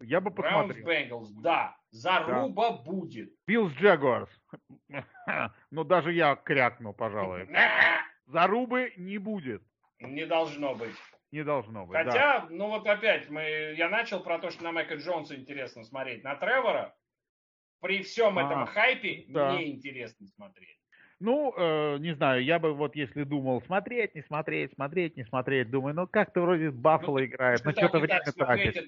[0.00, 0.84] Я бы посмотрел.
[0.84, 1.76] Браунс Бенгалс, да.
[1.90, 2.76] Заруба да.
[2.78, 3.30] будет.
[3.46, 4.30] Биллс Джагуарс.
[5.70, 7.46] ну даже я гляну, пожалуй.
[8.28, 9.62] Зарубы не будет.
[10.00, 10.94] Не должно быть.
[11.32, 11.96] Не должно быть.
[11.96, 12.46] Хотя, да.
[12.50, 16.24] ну вот опять, мы, я начал про то, что на Мака Джонса интересно смотреть.
[16.24, 16.94] На Тревора
[17.80, 19.52] при всем а, этом хайпе да.
[19.52, 20.78] мне интересно смотреть.
[21.20, 25.68] Ну, э, не знаю, я бы вот если думал смотреть, не смотреть, смотреть, не смотреть,
[25.68, 28.78] думаю, ну как-то вроде Баффало ну, играет, ну что-то время тратить.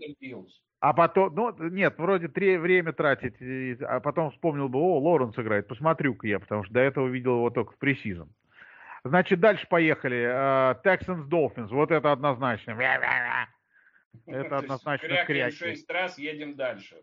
[0.78, 3.34] А потом, ну нет, вроде три, время тратить,
[3.82, 7.50] а потом вспомнил бы, о, Лоренс играет, посмотрю-ка я, потому что до этого видел его
[7.50, 8.30] только в пресизон.
[9.04, 10.18] Значит, дальше поехали.
[10.18, 11.68] Э, Texans Dolphins.
[11.68, 12.72] Вот это однозначно.
[14.26, 15.56] Это однозначно кряки.
[15.56, 17.02] шесть раз, едем дальше.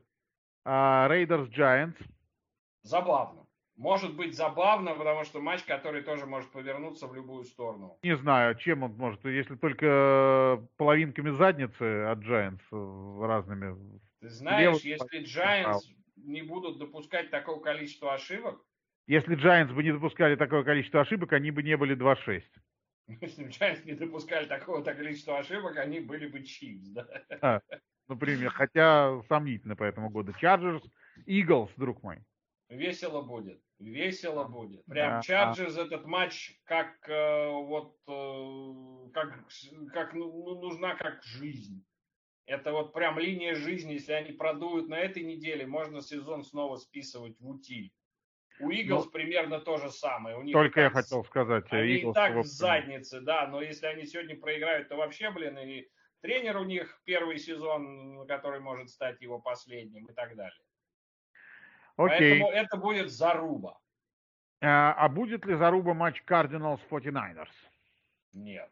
[0.65, 1.97] А, Raiders Giants.
[2.83, 3.47] Забавно.
[3.77, 7.99] Может быть забавно, потому что матч, который тоже может повернуться в любую сторону.
[8.01, 13.99] Не знаю, чем он может, если только половинками задницы от Giants э, разными.
[14.19, 14.83] Ты знаешь, Лев...
[14.83, 15.81] если Giants
[16.15, 18.59] не будут допускать такого количества ошибок,
[19.07, 22.43] если Giants бы не допускали такое количество ошибок, они бы не были 2-6.
[23.21, 27.07] Если бы Giants не допускали такого-то количества ошибок, они были бы Chiefs, да?
[27.41, 27.61] А,
[28.09, 30.33] например, хотя сомнительно по этому году.
[30.41, 30.83] Chargers,
[31.25, 32.19] Eagles, друг мой.
[32.67, 34.83] Весело будет, весело будет.
[34.85, 35.85] Прям Chargers да.
[35.85, 39.47] этот матч как э, вот э, как,
[39.93, 41.85] как ну, ну, нужна как жизнь.
[42.45, 43.93] Это вот прям линия жизни.
[43.93, 47.93] Если они продуют на этой неделе, можно сезон снова списывать в утиль.
[48.59, 50.35] У Иглс ну, примерно то же самое.
[50.37, 51.65] У них только я хотел сказать.
[51.71, 55.57] Они Eagles и так в заднице, да, но если они сегодня проиграют, то вообще, блин,
[55.59, 55.87] и
[56.21, 60.59] тренер у них первый сезон, который может стать его последним и так далее.
[61.97, 62.41] Окей.
[62.41, 63.79] Поэтому это будет заруба.
[64.61, 67.49] А, а будет ли заруба матч Cardinals 49ers?
[68.33, 68.71] Нет.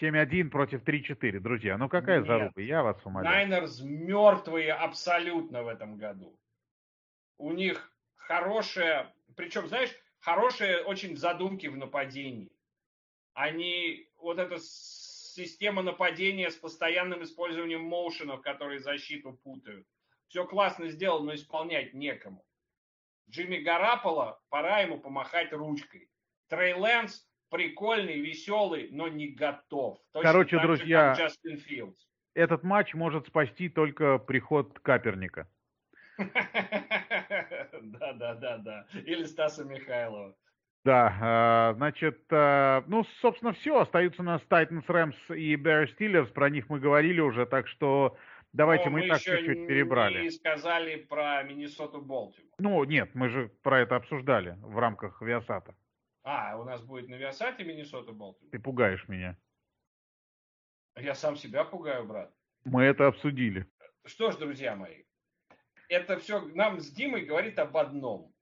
[0.00, 1.78] 7-1 против 3-4, друзья.
[1.78, 2.26] Ну какая Нет.
[2.26, 2.60] заруба?
[2.60, 3.48] Я вас умоляю.
[3.48, 6.38] Найнерс мертвые абсолютно в этом году.
[7.38, 7.93] У них
[8.26, 9.90] хорошая, причем, знаешь,
[10.20, 12.50] хорошие очень задумки в нападении.
[13.34, 19.86] Они, вот эта система нападения с постоянным использованием моушенов, которые защиту путают.
[20.28, 22.44] Все классно сделано, но исполнять некому.
[23.28, 26.10] Джимми Гарапола, пора ему помахать ручкой.
[26.48, 29.98] Трей Лэнс прикольный, веселый, но не готов.
[30.12, 32.06] Точно Короче, друзья, Джастин Филдс.
[32.34, 35.48] этот матч может спасти только приход Каперника.
[36.18, 38.86] Да, да, да, да.
[39.04, 40.34] Или Стаса Михайлова.
[40.84, 43.80] Да, а, значит, а, ну, собственно, все.
[43.80, 46.26] Остаются у нас Titans, Rams и Bears Steelers.
[46.32, 48.18] Про них мы говорили уже, так что
[48.52, 50.22] давайте Но мы, мы так чуть-чуть перебрали.
[50.22, 52.50] Мы сказали про Миннесоту Болтимор.
[52.58, 55.74] Ну, нет, мы же про это обсуждали в рамках Виасата.
[56.22, 58.50] А, у нас будет на Виасате Миннесота Болтимор?
[58.50, 59.38] Ты пугаешь меня.
[60.96, 62.32] Я сам себя пугаю, брат.
[62.64, 63.66] Мы это обсудили.
[64.04, 65.04] Что ж, друзья мои,
[65.88, 68.34] это все нам с Димой говорит об одном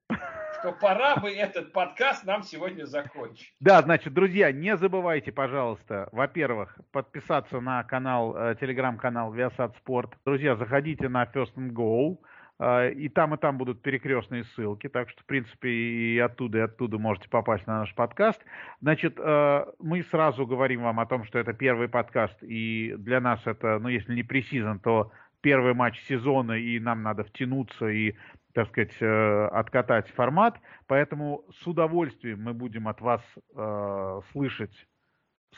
[0.62, 3.52] что пора бы этот подкаст нам сегодня закончить.
[3.58, 10.12] Да, значит, друзья, не забывайте, пожалуйста, во-первых, подписаться на канал, э, телеграм-канал Viasat Sport.
[10.24, 12.18] Друзья, заходите на First and Goal.
[12.60, 16.60] Э, и там, и там будут перекрестные ссылки, так что, в принципе, и оттуда, и
[16.60, 18.40] оттуда можете попасть на наш подкаст.
[18.80, 23.40] Значит, э, мы сразу говорим вам о том, что это первый подкаст, и для нас
[23.46, 25.10] это, ну, если не пресизон, то
[25.42, 28.14] первый матч сезона, и нам надо втянуться и,
[28.54, 30.58] так сказать, э, откатать формат.
[30.86, 33.20] Поэтому с удовольствием мы будем от вас
[33.54, 34.74] э, слышать,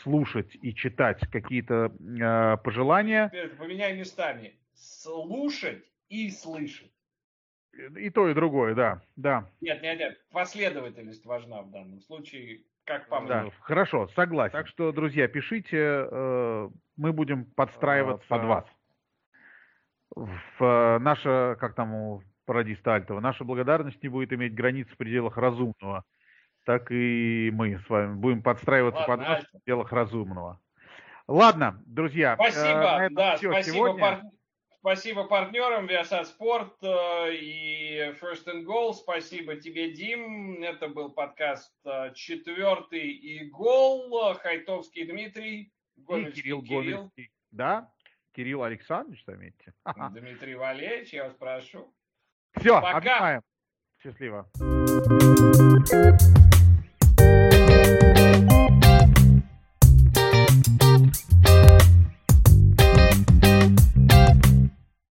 [0.02, 3.31] слушать и читать какие-то э, пожелания.
[3.59, 4.59] Поменяй местами.
[4.74, 6.90] Слушать и слышать.
[7.97, 9.51] И то, и другое, да, да.
[9.61, 13.28] Нет, нет, нет, последовательность важна в данном случае, как по мне.
[13.28, 14.52] Да, хорошо, согласен.
[14.52, 18.65] Так что, друзья, пишите, э, мы будем подстраиваться под вас
[20.15, 24.97] в э, наша, как там у пародиста Альтова, наша благодарность не будет иметь границ в
[24.97, 26.05] пределах разумного,
[26.65, 30.61] так и мы с вами будем подстраиваться Ладно, под вас в пределах разумного.
[31.27, 32.35] Ладно, друзья.
[32.35, 34.01] Спасибо, э, да, спасибо, сегодня.
[34.01, 34.23] Пар...
[34.78, 38.93] спасибо партнерам Viasat Sport э, и First and Goal.
[38.93, 40.62] Спасибо тебе, Дим.
[40.62, 41.73] Это был подкаст
[42.15, 44.35] четвертый и гол.
[44.35, 45.73] Хайтовский Дмитрий.
[45.97, 46.97] Гомельский и Кирилл, Кирилл.
[46.97, 47.31] Гомельский.
[47.51, 47.93] Да,
[48.35, 49.73] Кирилл Александрович, заметьте.
[50.11, 51.94] Дмитрий Валерьевич, я вас прошу.
[52.56, 52.98] Все, Пока.
[52.98, 53.43] обнимаем.
[54.02, 54.51] Счастливо.